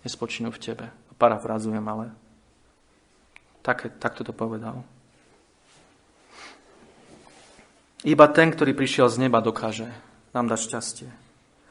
Nespočinú 0.00 0.48
v 0.48 0.60
tebe. 0.60 0.86
Parafrázujem, 1.20 1.84
ale 1.84 2.12
tak, 3.60 4.00
takto 4.00 4.24
to 4.24 4.32
povedal. 4.32 4.80
Iba 8.06 8.30
ten, 8.30 8.54
ktorý 8.54 8.72
prišiel 8.72 9.10
z 9.10 9.26
neba, 9.26 9.42
dokáže 9.42 9.90
nám 10.30 10.46
dať 10.46 10.60
šťastie. 10.62 11.08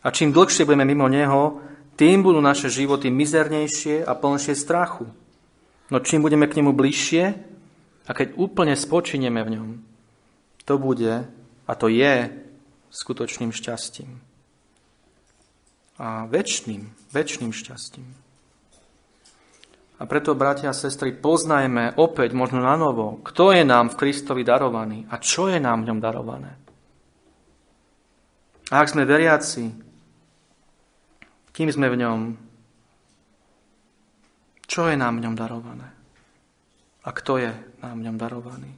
A 0.05 0.07
čím 0.13 0.35
dlhšie 0.35 0.67
budeme 0.67 0.85
mimo 0.85 1.09
Neho, 1.09 1.63
tým 1.95 2.21
budú 2.21 2.43
naše 2.43 2.67
životy 2.67 3.07
mizernejšie 3.07 4.03
a 4.03 4.13
plnšie 4.13 4.53
strachu. 4.53 5.07
No 5.89 5.97
čím 6.03 6.21
budeme 6.21 6.45
k 6.45 6.59
nemu 6.59 6.75
bližšie 6.75 7.23
a 8.05 8.11
keď 8.11 8.35
úplne 8.35 8.75
spočineme 8.75 9.41
v 9.41 9.53
ňom, 9.57 9.69
to 10.67 10.75
bude 10.75 11.23
a 11.65 11.71
to 11.77 11.87
je 11.87 12.29
skutočným 12.91 13.53
šťastím. 13.53 14.21
A 15.95 16.27
väčšným, 16.27 16.91
väčšným 17.15 17.55
šťastím. 17.55 18.07
A 19.95 20.03
preto, 20.03 20.35
bratia 20.35 20.75
a 20.75 20.75
sestry, 20.75 21.15
poznajme 21.15 21.95
opäť, 21.95 22.35
možno 22.35 22.59
na 22.59 22.75
novo, 22.75 23.23
kto 23.23 23.55
je 23.55 23.63
nám 23.63 23.95
v 23.95 23.99
Kristovi 24.03 24.43
darovaný 24.43 25.07
a 25.07 25.15
čo 25.23 25.47
je 25.47 25.55
nám 25.55 25.87
v 25.87 25.87
ňom 25.87 25.99
darované. 26.03 26.51
A 28.75 28.83
ak 28.83 28.91
sme 28.91 29.07
veriaci, 29.07 29.71
kým 31.55 31.71
sme 31.71 31.87
v 31.87 31.99
ňom? 32.03 32.19
Čo 34.67 34.91
je 34.91 34.99
nám 34.99 35.21
v 35.21 35.23
ňom 35.23 35.35
darované? 35.39 35.87
A 37.07 37.09
kto 37.15 37.39
je 37.39 37.55
nám 37.79 37.95
v 37.95 38.05
ňom 38.11 38.17
darovaný? 38.19 38.71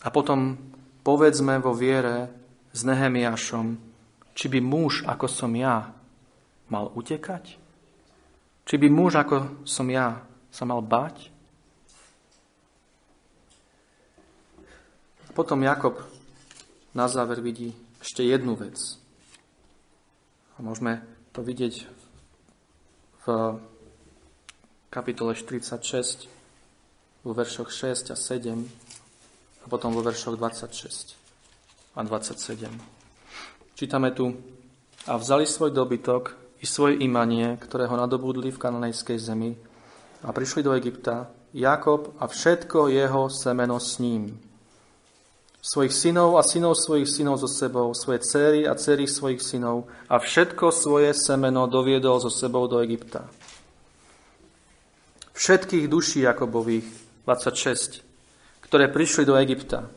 A 0.00 0.08
potom 0.08 0.56
povedzme 1.04 1.60
vo 1.60 1.76
viere 1.76 2.45
s 2.76 2.84
Nehemiašom, 2.84 3.80
či 4.36 4.52
by 4.52 4.60
muž 4.60 5.00
ako 5.08 5.24
som 5.24 5.48
ja 5.56 5.96
mal 6.68 6.92
utekať? 6.92 7.56
Či 8.68 8.74
by 8.76 8.88
muž 8.92 9.16
ako 9.16 9.64
som 9.64 9.88
ja 9.88 10.20
sa 10.52 10.68
mal 10.68 10.84
bať? 10.84 11.32
Potom 15.32 15.64
Jakob 15.64 16.00
na 16.92 17.08
záver 17.08 17.40
vidí 17.40 17.72
ešte 18.00 18.24
jednu 18.24 18.56
vec. 18.56 18.76
A 20.56 20.64
môžeme 20.64 21.04
to 21.32 21.44
vidieť 21.44 21.84
v 23.24 23.60
kapitole 24.88 25.36
46, 25.36 26.28
vo 27.20 27.32
veršoch 27.36 27.68
6 27.68 28.12
a 28.12 28.16
7 28.16 28.64
a 29.60 29.66
potom 29.68 29.92
vo 29.92 30.00
veršoch 30.00 30.40
26 30.40 31.25
a 31.96 32.00
27. 32.04 32.68
Čítame 33.74 34.12
tu, 34.12 34.36
a 35.06 35.16
vzali 35.16 35.48
svoj 35.48 35.72
dobytok 35.72 36.36
i 36.60 36.66
svoje 36.66 37.00
imanie, 37.00 37.56
ktoré 37.56 37.88
ho 37.88 37.96
nadobudli 37.96 38.52
v 38.52 38.60
kananejskej 38.60 39.18
zemi 39.18 39.56
a 40.20 40.34
prišli 40.34 40.60
do 40.66 40.74
Egypta, 40.76 41.30
Jakob 41.56 42.12
a 42.20 42.28
všetko 42.28 42.92
jeho 42.92 43.32
semeno 43.32 43.80
s 43.80 43.96
ním 44.02 44.46
svojich 45.66 45.90
synov 45.90 46.38
a 46.38 46.46
synov 46.46 46.78
svojich 46.78 47.10
synov 47.10 47.42
so 47.42 47.50
sebou, 47.50 47.90
svoje 47.90 48.22
céry 48.22 48.70
a 48.70 48.78
céry 48.78 49.10
svojich 49.10 49.42
synov 49.42 49.90
a 50.06 50.22
všetko 50.22 50.70
svoje 50.70 51.10
semeno 51.10 51.66
doviedol 51.66 52.22
so 52.22 52.30
sebou 52.30 52.70
do 52.70 52.78
Egypta. 52.78 53.26
Všetkých 55.34 55.90
duší 55.90 56.22
Jakobových, 56.22 56.86
26, 57.26 58.06
ktoré 58.62 58.86
prišli 58.86 59.26
do 59.26 59.34
Egypta, 59.34 59.90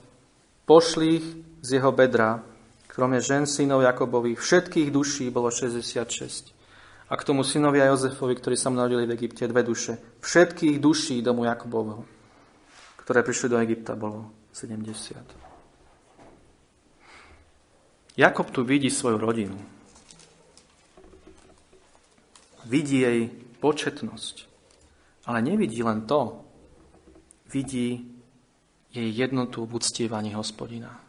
pošli 0.65 1.05
ich 1.21 1.27
z 1.61 1.71
jeho 1.71 1.91
bedra, 1.91 2.43
kromě 2.87 3.21
žen 3.21 3.45
synov 3.45 3.81
Jakobových, 3.81 4.39
všetkých 4.39 4.91
duší 4.91 5.29
bolo 5.29 5.51
66. 5.51 6.55
A 7.09 7.17
k 7.17 7.23
tomu 7.23 7.43
synovia 7.43 7.89
Jozefovi, 7.89 8.35
ktorí 8.37 8.53
sa 8.53 8.69
narodili 8.69 9.09
v 9.09 9.17
Egypte, 9.17 9.49
dve 9.49 9.65
duše. 9.65 9.97
Všetkých 10.21 10.77
duší 10.77 11.25
domu 11.25 11.43
Jakobovho, 11.49 12.05
ktoré 13.01 13.25
prišli 13.25 13.49
do 13.49 13.57
Egypta, 13.57 13.97
bolo 13.97 14.29
70. 14.53 15.17
Jakob 18.13 18.51
tu 18.51 18.61
vidí 18.61 18.93
svoju 18.93 19.17
rodinu. 19.17 19.57
Vidí 22.69 23.01
jej 23.01 23.31
početnosť. 23.57 24.45
Ale 25.25 25.41
nevidí 25.41 25.81
len 25.81 26.05
to. 26.05 26.45
Vidí 27.49 28.05
jej 28.93 29.09
jednotu 29.09 29.65
v 29.65 29.81
uctievaní 29.81 30.37
hospodina. 30.37 31.08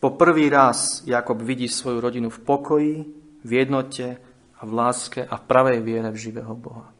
Po 0.00 0.12
prvý 0.14 0.52
raz 0.52 1.02
Jakob 1.08 1.40
vidí 1.40 1.68
svoju 1.68 1.98
rodinu 2.00 2.28
v 2.28 2.42
pokoji, 2.44 2.96
v 3.42 3.50
jednote 3.50 4.20
a 4.56 4.62
v 4.66 4.72
láske 4.72 5.24
a 5.24 5.34
v 5.36 5.46
pravej 5.48 5.78
viere 5.80 6.10
v 6.12 6.20
živého 6.20 6.52
Boha. 6.52 6.92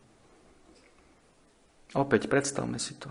Opäť 1.96 2.28
predstavme 2.28 2.76
si 2.76 2.96
to. 2.96 3.08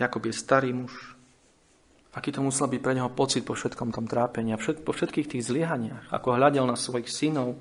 Jakob 0.00 0.24
je 0.24 0.32
starý 0.32 0.72
muž, 0.72 1.20
Aký 2.10 2.34
to 2.34 2.42
musel 2.42 2.66
byť 2.66 2.80
pre 2.82 2.98
neho 2.98 3.06
pocit 3.06 3.46
po 3.46 3.54
všetkom 3.54 3.94
tom 3.94 4.10
trápení 4.10 4.50
a 4.50 4.58
všet, 4.58 4.82
po 4.82 4.90
všetkých 4.90 5.30
tých 5.30 5.46
zlyhaniach, 5.46 6.10
ako 6.10 6.34
hľadel 6.34 6.66
na 6.66 6.74
svojich 6.74 7.06
synov, 7.06 7.54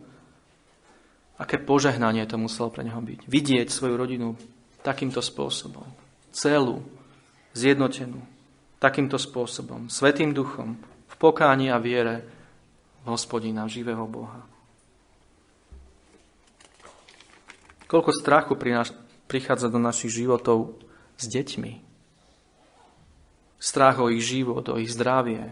aké 1.37 1.61
požehnanie 1.61 2.25
to 2.25 2.41
muselo 2.41 2.73
pre 2.73 2.81
neho 2.81 2.97
byť. 2.97 3.29
Vidieť 3.29 3.69
svoju 3.69 3.93
rodinu 3.93 4.33
takýmto 4.81 5.21
spôsobom, 5.21 5.85
celú, 6.33 6.81
zjednotenú, 7.53 8.25
takýmto 8.81 9.21
spôsobom, 9.21 9.85
svetým 9.85 10.33
duchom, 10.33 10.81
pokáni 11.19 11.67
a 11.67 11.77
viere 11.77 12.23
v 13.03 13.11
hospodina, 13.11 13.67
živého 13.67 14.07
Boha. 14.07 14.47
Koľko 17.91 18.15
strachu 18.15 18.55
prichádza 19.27 19.67
do 19.67 19.81
našich 19.81 20.13
životov 20.23 20.79
s 21.19 21.25
deťmi, 21.27 21.73
strach 23.59 23.99
o 23.99 24.07
ich 24.07 24.23
život, 24.23 24.63
o 24.71 24.79
ich 24.79 24.93
zdravie, 24.93 25.51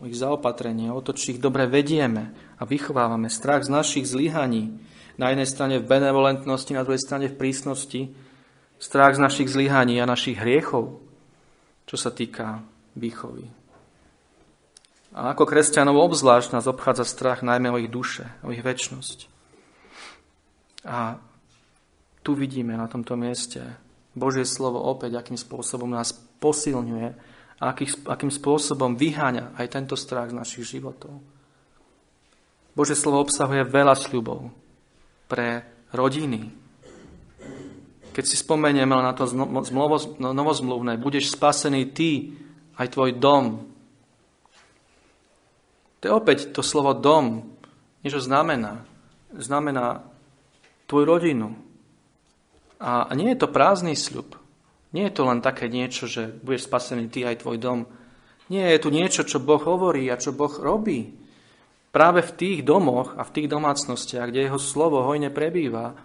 o 0.00 0.08
ich 0.08 0.16
zaopatrenie, 0.16 0.88
o 0.88 1.02
to, 1.04 1.12
či 1.12 1.36
ich 1.36 1.42
dobre 1.42 1.68
vedieme 1.68 2.32
a 2.56 2.64
vychovávame. 2.64 3.28
Strach 3.28 3.66
z 3.66 3.74
našich 3.74 4.06
zlyhaní, 4.08 4.80
na 5.20 5.30
jednej 5.30 5.46
strane 5.50 5.74
v 5.78 5.86
benevolentnosti, 5.86 6.72
na 6.74 6.82
druhej 6.86 7.02
strane 7.02 7.26
v 7.30 7.38
prísnosti, 7.38 8.14
strach 8.78 9.18
z 9.18 9.22
našich 9.22 9.50
zlyhaní 9.50 9.98
a 9.98 10.08
našich 10.08 10.38
hriechov, 10.38 11.02
čo 11.90 11.96
sa 11.98 12.14
týka 12.14 12.62
výchovy. 12.94 13.63
A 15.14 15.30
ako 15.30 15.46
kresťanov 15.46 16.10
obzvlášť 16.10 16.58
nás 16.58 16.66
obchádza 16.66 17.06
strach 17.06 17.46
najmä 17.46 17.70
o 17.70 17.78
ich 17.78 17.86
duše, 17.86 18.26
o 18.42 18.50
ich 18.50 18.66
väčnosť. 18.66 19.30
A 20.90 21.22
tu 22.26 22.34
vidíme 22.34 22.74
na 22.74 22.90
tomto 22.90 23.14
mieste 23.14 23.62
Božie 24.14 24.42
slovo 24.42 24.82
opäť, 24.82 25.14
akým 25.14 25.38
spôsobom 25.38 25.86
nás 25.86 26.10
posilňuje 26.42 27.08
a 27.62 27.64
akým, 28.06 28.30
spôsobom 28.30 28.98
vyháňa 28.98 29.54
aj 29.54 29.66
tento 29.70 29.94
strach 29.94 30.34
z 30.34 30.38
našich 30.38 30.66
životov. 30.66 31.22
Božie 32.74 32.98
slovo 32.98 33.22
obsahuje 33.22 33.62
veľa 33.62 33.94
sľubov 33.94 34.50
pre 35.30 35.62
rodiny. 35.94 36.50
Keď 38.10 38.24
si 38.26 38.34
spomenieme 38.34 38.94
na 38.98 39.14
to 39.14 39.30
novozmluvné, 40.18 40.98
budeš 40.98 41.34
spasený 41.34 41.94
ty, 41.94 42.34
aj 42.74 42.98
tvoj 42.98 43.14
dom. 43.14 43.73
To 46.04 46.12
je 46.12 46.20
opäť 46.20 46.52
to 46.52 46.60
slovo 46.60 46.92
dom. 46.92 47.56
Niečo 48.04 48.20
znamená. 48.20 48.84
Znamená 49.32 50.04
tvoju 50.84 51.04
rodinu. 51.08 51.56
A 52.76 53.08
nie 53.16 53.32
je 53.32 53.40
to 53.40 53.48
prázdny 53.48 53.96
sľub. 53.96 54.36
Nie 54.92 55.08
je 55.08 55.16
to 55.16 55.24
len 55.24 55.40
také 55.40 55.72
niečo, 55.72 56.04
že 56.04 56.28
budeš 56.28 56.68
spasený 56.68 57.08
ty 57.08 57.24
aj 57.24 57.40
tvoj 57.40 57.56
dom. 57.56 57.88
Nie, 58.52 58.76
je 58.76 58.84
tu 58.84 58.92
niečo, 58.92 59.24
čo 59.24 59.40
Boh 59.40 59.64
hovorí 59.64 60.12
a 60.12 60.20
čo 60.20 60.36
Boh 60.36 60.52
robí. 60.52 61.08
Práve 61.88 62.20
v 62.20 62.36
tých 62.36 62.60
domoch 62.68 63.16
a 63.16 63.24
v 63.24 63.40
tých 63.40 63.48
domácnostiach, 63.48 64.28
kde 64.28 64.44
jeho 64.44 64.60
slovo 64.60 65.00
hojne 65.08 65.32
prebýva 65.32 65.96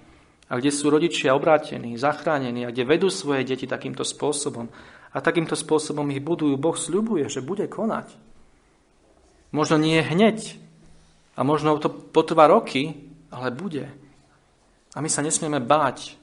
a 0.47 0.53
kde 0.55 0.71
sú 0.71 0.87
rodičia 0.87 1.35
obrátení, 1.35 1.99
zachránení 1.99 2.63
a 2.63 2.71
kde 2.71 2.87
vedú 2.87 3.11
svoje 3.11 3.43
deti 3.43 3.67
takýmto 3.67 4.07
spôsobom 4.07 4.71
a 5.11 5.17
takýmto 5.19 5.59
spôsobom 5.59 6.07
ich 6.15 6.23
budujú, 6.23 6.55
Boh 6.55 6.79
sľubuje, 6.79 7.27
že 7.27 7.43
bude 7.43 7.67
konať. 7.67 8.28
Možno 9.49 9.81
nie 9.81 9.97
hneď 10.01 10.57
a 11.33 11.41
možno 11.41 11.79
to 11.81 11.89
potrvá 11.89 12.45
roky, 12.45 12.93
ale 13.33 13.49
bude. 13.49 13.89
A 14.93 15.01
my 15.01 15.09
sa 15.09 15.25
nesmieme 15.25 15.61
báť 15.61 16.17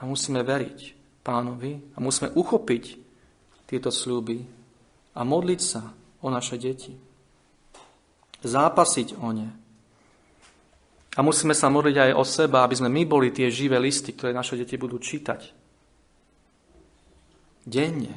a 0.00 0.08
musíme 0.08 0.40
veriť 0.40 0.96
pánovi 1.20 1.96
a 1.96 1.98
musíme 2.00 2.32
uchopiť 2.32 2.84
tieto 3.68 3.92
sľuby 3.92 4.44
a 5.16 5.20
modliť 5.20 5.60
sa 5.60 5.82
o 6.20 6.28
naše 6.32 6.56
deti. 6.56 6.96
Zápasiť 8.40 9.20
o 9.20 9.28
ne. 9.36 9.48
A 11.16 11.20
musíme 11.20 11.52
sa 11.52 11.68
modliť 11.68 11.96
aj 11.98 12.10
o 12.16 12.24
seba, 12.24 12.64
aby 12.64 12.78
sme 12.78 12.88
my 12.88 13.02
boli 13.04 13.28
tie 13.34 13.50
živé 13.50 13.76
listy, 13.76 14.14
ktoré 14.14 14.30
naše 14.32 14.56
deti 14.56 14.78
budú 14.80 14.96
čítať. 14.96 15.52
Denne. 17.66 18.14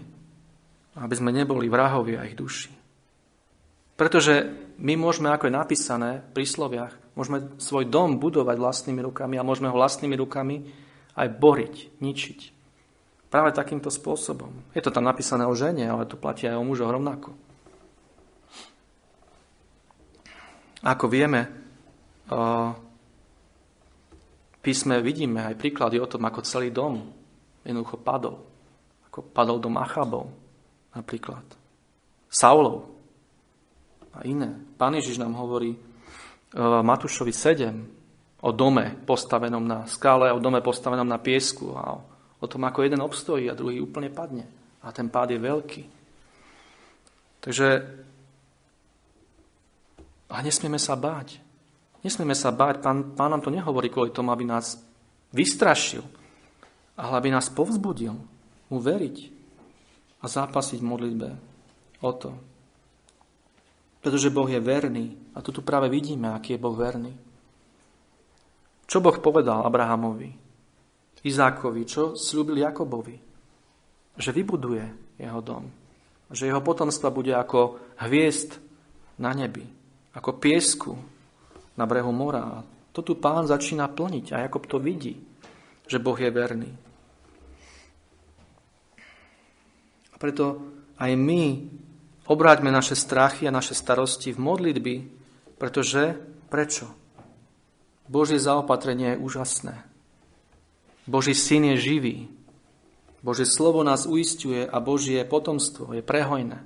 Aby 0.93 1.15
sme 1.17 1.33
neboli 1.33 1.67
vrahovia 1.67 2.23
ich 2.29 2.37
duši. 2.37 2.82
Pretože 4.03 4.51
my 4.83 4.99
môžeme, 4.99 5.31
ako 5.31 5.47
je 5.47 5.55
napísané 5.55 6.19
pri 6.35 6.43
sloviach, 6.43 6.91
môžeme 7.15 7.55
svoj 7.55 7.87
dom 7.87 8.19
budovať 8.19 8.59
vlastnými 8.59 8.99
rukami 8.99 9.39
a 9.39 9.47
môžeme 9.47 9.71
ho 9.71 9.79
vlastnými 9.79 10.19
rukami 10.19 10.67
aj 11.15 11.31
boriť, 11.31 12.03
ničiť. 12.03 12.39
Práve 13.31 13.55
takýmto 13.55 13.87
spôsobom. 13.87 14.75
Je 14.75 14.83
to 14.83 14.91
tam 14.91 15.07
napísané 15.07 15.47
o 15.47 15.55
žene, 15.55 15.87
ale 15.87 16.03
to 16.03 16.19
platí 16.19 16.51
aj 16.51 16.59
o 16.59 16.67
mužoch 16.67 16.91
rovnako. 16.91 17.31
Ako 20.83 21.07
vieme, 21.07 21.47
v 22.27 22.75
písme 24.59 24.99
vidíme 24.99 25.47
aj 25.47 25.55
príklady 25.55 26.03
o 26.03 26.11
tom, 26.11 26.27
ako 26.27 26.43
celý 26.43 26.75
dom 26.75 27.07
jednoducho 27.63 28.03
padol. 28.03 28.43
Ako 29.07 29.31
padol 29.31 29.63
dom 29.63 29.79
Achabov 29.79 30.27
napríklad. 30.91 31.47
Saulov 32.27 32.92
a 34.13 34.23
iné. 34.23 34.53
Pán 34.77 34.93
Ježiš 34.93 35.17
nám 35.17 35.33
hovorí 35.35 35.73
Matúšovi 36.57 37.33
7 37.33 38.45
o 38.45 38.49
dome 38.53 38.93
postavenom 39.07 39.63
na 39.63 39.89
skále, 39.89 40.29
o 40.29 40.39
dome 40.39 40.61
postavenom 40.61 41.07
na 41.07 41.17
piesku 41.17 41.73
a 41.73 41.97
o 42.39 42.45
tom, 42.45 42.61
ako 42.67 42.83
jeden 42.83 43.01
obstojí 43.01 43.49
a 43.49 43.57
druhý 43.57 43.81
úplne 43.81 44.11
padne. 44.13 44.45
A 44.83 44.91
ten 44.91 45.07
pád 45.07 45.33
je 45.33 45.39
veľký. 45.39 45.83
Takže 47.39 47.67
a 50.33 50.37
nesmieme 50.41 50.81
sa 50.81 50.97
báť. 50.97 51.37
Nesmieme 52.01 52.33
sa 52.33 52.49
báť. 52.49 52.81
Pán, 52.81 53.13
pán 53.13 53.31
nám 53.31 53.45
to 53.45 53.53
nehovorí 53.53 53.93
kvôli 53.93 54.09
tomu, 54.09 54.33
aby 54.33 54.43
nás 54.43 54.81
vystrašil, 55.29 56.03
ale 56.97 57.13
aby 57.17 57.29
nás 57.29 57.53
povzbudil 57.53 58.17
mu 58.69 58.77
veriť 58.81 59.17
a 60.19 60.25
zápasiť 60.25 60.81
v 60.81 60.89
modlitbe 60.89 61.29
o 62.01 62.11
to. 62.17 62.33
Pretože 64.03 64.29
Boh 64.29 64.51
je 64.51 64.59
verný. 64.59 65.15
A 65.31 65.39
tu, 65.39 65.55
tu 65.55 65.63
práve 65.63 65.87
vidíme, 65.87 66.35
aký 66.35 66.59
je 66.59 66.63
Boh 66.63 66.75
verný. 66.75 67.15
Čo 68.83 68.99
Boh 68.99 69.15
povedal 69.23 69.63
Abrahamovi? 69.63 70.43
Izákovi, 71.23 71.81
čo 71.87 72.19
slúbil 72.19 72.67
Jakobovi? 72.67 73.15
Že 74.19 74.29
vybuduje 74.35 74.85
jeho 75.23 75.39
dom. 75.39 75.71
Že 76.27 76.51
jeho 76.51 76.59
potomstva 76.59 77.15
bude 77.15 77.31
ako 77.31 77.79
hviezd 78.03 78.59
na 79.23 79.31
nebi, 79.31 79.63
ako 80.11 80.35
piesku 80.35 80.93
na 81.79 81.87
brehu 81.87 82.11
mora. 82.11 82.43
A 82.43 82.63
to 82.91 83.01
tu 83.01 83.15
pán 83.15 83.47
začína 83.47 83.87
plniť 83.87 84.35
a 84.35 84.43
Jakob 84.45 84.67
to 84.67 84.83
vidí, 84.83 85.15
že 85.87 86.03
Boh 86.03 86.19
je 86.19 86.27
verný. 86.27 86.71
A 90.11 90.15
preto 90.19 90.59
aj 90.99 91.11
my 91.15 91.43
obráťme 92.27 92.71
naše 92.71 92.95
strachy 92.95 93.47
a 93.47 93.55
naše 93.55 93.75
starosti 93.75 94.31
v 94.31 94.39
modlitby, 94.39 94.95
pretože 95.57 96.17
prečo? 96.47 96.91
Božie 98.07 98.39
zaopatrenie 98.39 99.15
je 99.15 99.21
úžasné. 99.23 99.75
Boží 101.07 101.35
syn 101.35 101.75
je 101.75 101.77
živý. 101.79 102.17
Božie 103.23 103.47
slovo 103.47 103.83
nás 103.87 104.03
uistuje 104.03 104.67
a 104.67 104.77
Božie 104.83 105.23
potomstvo 105.23 105.95
je 105.95 106.03
prehojné, 106.03 106.59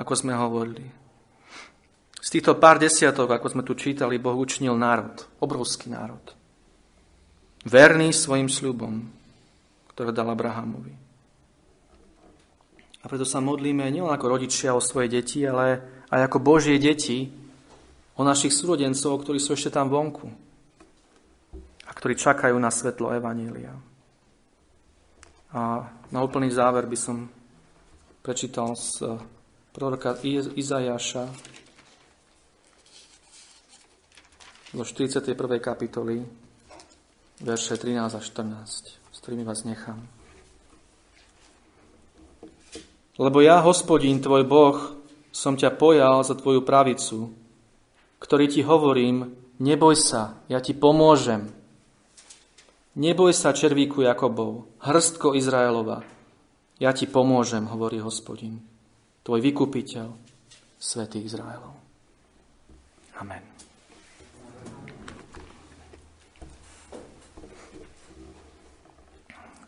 ako 0.00 0.12
sme 0.16 0.32
hovorili. 0.32 0.88
Z 2.24 2.32
týchto 2.32 2.56
pár 2.56 2.80
desiatok, 2.80 3.36
ako 3.36 3.52
sme 3.52 3.62
tu 3.68 3.76
čítali, 3.76 4.16
Boh 4.16 4.32
učinil 4.32 4.72
národ, 4.80 5.12
obrovský 5.44 5.92
národ. 5.92 6.24
Verný 7.68 8.16
svojim 8.16 8.48
sľubom, 8.48 9.04
ktoré 9.92 10.08
dal 10.16 10.32
Abrahamovi. 10.32 11.03
A 13.04 13.08
preto 13.08 13.28
sa 13.28 13.44
modlíme 13.44 13.84
nielen 13.92 14.08
ako 14.08 14.40
rodičia 14.40 14.72
o 14.72 14.80
svoje 14.80 15.12
deti, 15.12 15.44
ale 15.44 15.84
aj 16.08 16.32
ako 16.32 16.38
Božie 16.40 16.80
deti 16.80 17.28
o 18.16 18.24
našich 18.24 18.56
súrodencov, 18.56 19.20
ktorí 19.20 19.36
sú 19.36 19.52
ešte 19.52 19.76
tam 19.76 19.92
vonku, 19.92 20.24
a 21.84 21.90
ktorí 21.92 22.16
čakajú 22.16 22.56
na 22.56 22.72
svetlo 22.72 23.12
Evanília. 23.12 23.76
A 25.52 25.84
na 26.08 26.18
úplný 26.24 26.48
záver 26.48 26.88
by 26.88 26.98
som 26.98 27.28
prečítal 28.24 28.72
z 28.72 29.04
eh, 29.04 29.20
proroka 29.76 30.16
Izajaša 30.56 31.24
zo 34.74 34.82
41. 34.82 35.38
kapitoly, 35.62 36.24
verše 37.44 37.78
13 37.78 38.16
a 38.16 38.18
14, 38.18 38.98
s 39.12 39.18
ktorými 39.22 39.46
vás 39.46 39.62
nechám. 39.62 40.13
Lebo 43.14 43.38
ja, 43.42 43.62
hospodín, 43.62 44.18
tvoj 44.18 44.42
Boh, 44.46 44.78
som 45.30 45.54
ťa 45.54 45.74
pojal 45.78 46.22
za 46.26 46.34
tvoju 46.34 46.66
pravicu, 46.66 47.30
ktorý 48.18 48.50
ti 48.50 48.66
hovorím, 48.66 49.34
neboj 49.62 49.94
sa, 49.94 50.42
ja 50.50 50.58
ti 50.58 50.74
pomôžem, 50.74 51.50
Neboj 52.94 53.34
sa 53.34 53.50
červíku 53.50 54.06
Jakobov, 54.06 54.70
hrstko 54.78 55.34
Izraelova. 55.34 56.06
Ja 56.78 56.94
ti 56.94 57.10
pomôžem, 57.10 57.66
hovorí 57.66 57.98
hospodin, 57.98 58.62
tvoj 59.26 59.42
vykupiteľ, 59.42 60.14
svätý 60.78 61.18
Izraelov. 61.26 61.74
Amen. 63.18 63.42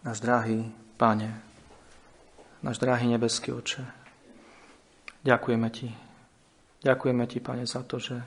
Náš 0.07 0.23
drahý 0.23 0.71
Pane, 0.95 1.46
náš 2.63 2.77
drahý 2.79 3.11
nebeský 3.11 3.53
oče, 3.53 3.83
ďakujeme 5.27 5.69
Ti. 5.73 5.89
Ďakujeme 6.87 7.25
Ti, 7.27 7.39
Pane, 7.41 7.65
za 7.67 7.83
to, 7.83 7.99
že 7.99 8.21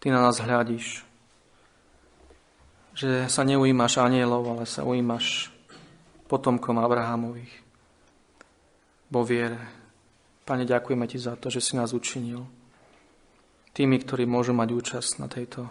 Ty 0.00 0.06
na 0.10 0.20
nás 0.24 0.40
hľadíš, 0.40 1.04
že 2.94 3.26
sa 3.26 3.42
neujímaš 3.42 3.98
anielov, 3.98 4.46
ale 4.46 4.64
sa 4.64 4.86
ujímaš 4.86 5.50
potomkom 6.30 6.78
Abrahamových 6.78 7.52
vo 9.10 9.22
viere. 9.26 9.60
Pane, 10.44 10.64
ďakujeme 10.64 11.04
Ti 11.10 11.18
za 11.18 11.34
to, 11.36 11.50
že 11.50 11.60
si 11.60 11.76
nás 11.76 11.92
učinil 11.92 12.46
tými, 13.74 13.98
ktorí 13.98 14.22
môžu 14.24 14.54
mať 14.54 14.68
účasť 14.70 15.12
na 15.18 15.26
tejto 15.26 15.66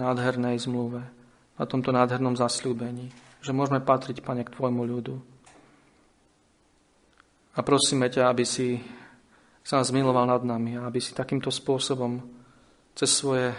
nádhernej 0.00 0.56
zmluve, 0.56 1.04
na 1.60 1.64
tomto 1.68 1.92
nádhernom 1.92 2.32
zasľúbení, 2.32 3.12
že 3.44 3.52
môžeme 3.52 3.84
patriť, 3.84 4.24
Pane, 4.24 4.42
k 4.42 4.54
Tvojmu 4.56 4.82
ľudu. 4.88 5.31
A 7.52 7.60
prosíme 7.60 8.08
ťa, 8.08 8.32
aby 8.32 8.44
si 8.48 8.80
sa 9.62 9.84
zmiloval 9.84 10.26
nad 10.26 10.42
nami 10.42 10.80
a 10.80 10.88
aby 10.88 10.98
si 10.98 11.12
takýmto 11.12 11.52
spôsobom 11.52 12.18
cez 12.96 13.12
svoje 13.12 13.52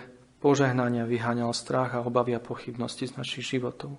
požehnania 0.43 1.07
vyháňal 1.07 1.55
strach 1.55 1.95
a 1.95 2.03
obavy 2.03 2.35
a 2.35 2.43
pochybnosti 2.43 3.07
z 3.07 3.15
našich 3.15 3.55
životov. 3.55 3.95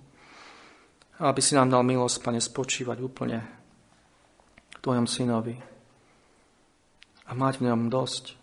A 1.17 1.31
aby 1.31 1.41
si 1.41 1.55
nám 1.57 1.71
dal 1.71 1.81
milosť, 1.81 2.21
Pane, 2.21 2.43
spočívať 2.43 2.97
úplne 3.01 3.39
v 4.75 4.79
Tvojom 4.83 5.07
synovi 5.07 5.57
a 7.25 7.31
mať 7.33 7.63
v 7.63 7.65
ňom 7.71 7.89
dosť. 7.89 8.37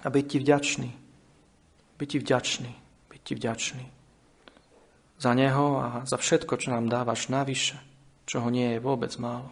A 0.00 0.08
byť 0.08 0.24
Ti 0.24 0.38
vďačný. 0.40 0.90
Byť 1.98 2.08
Ti 2.08 2.18
vďačný. 2.22 2.72
Byť 3.10 3.20
Ti 3.20 3.32
vďačný. 3.34 3.84
Za 5.18 5.32
Neho 5.34 5.66
a 5.82 5.88
za 6.06 6.16
všetko, 6.16 6.54
čo 6.56 6.70
nám 6.72 6.88
dávaš 6.88 7.28
navyše, 7.28 7.76
čo 8.26 8.42
ho 8.42 8.48
nie 8.50 8.74
je 8.76 8.82
vôbec 8.82 9.14
málo. 9.22 9.48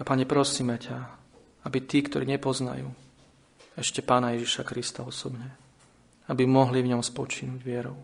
A 0.00 0.02
Pane, 0.02 0.24
prosíme 0.24 0.80
ťa, 0.80 0.98
aby 1.68 1.78
tí, 1.84 2.02
ktorí 2.02 2.26
nepoznajú 2.26 2.88
ešte 3.76 4.02
Pána 4.02 4.34
Ježiša 4.34 4.64
Krista 4.66 5.04
osobne, 5.04 5.52
aby 6.26 6.48
mohli 6.48 6.80
v 6.80 6.96
ňom 6.96 7.04
spočínuť 7.04 7.60
vierou. 7.60 7.96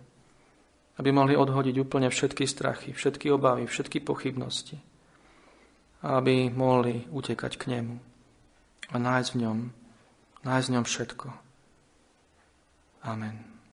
Aby 0.99 1.15
mohli 1.15 1.35
odhodiť 1.39 1.77
úplne 1.79 2.11
všetky 2.11 2.45
strachy, 2.45 2.91
všetky 2.93 3.31
obavy, 3.31 3.67
všetky 3.67 4.03
pochybnosti. 4.03 4.79
A 6.03 6.23
aby 6.23 6.51
mohli 6.51 7.07
utekať 7.11 7.59
k 7.59 7.65
nemu 7.75 7.97
a 8.89 8.97
nájsť 8.97 9.29
v 9.35 9.41
ňom, 9.45 9.59
nájsť 10.47 10.67
v 10.69 10.75
ňom 10.75 10.85
všetko. 10.87 11.29
Amen. 13.05 13.58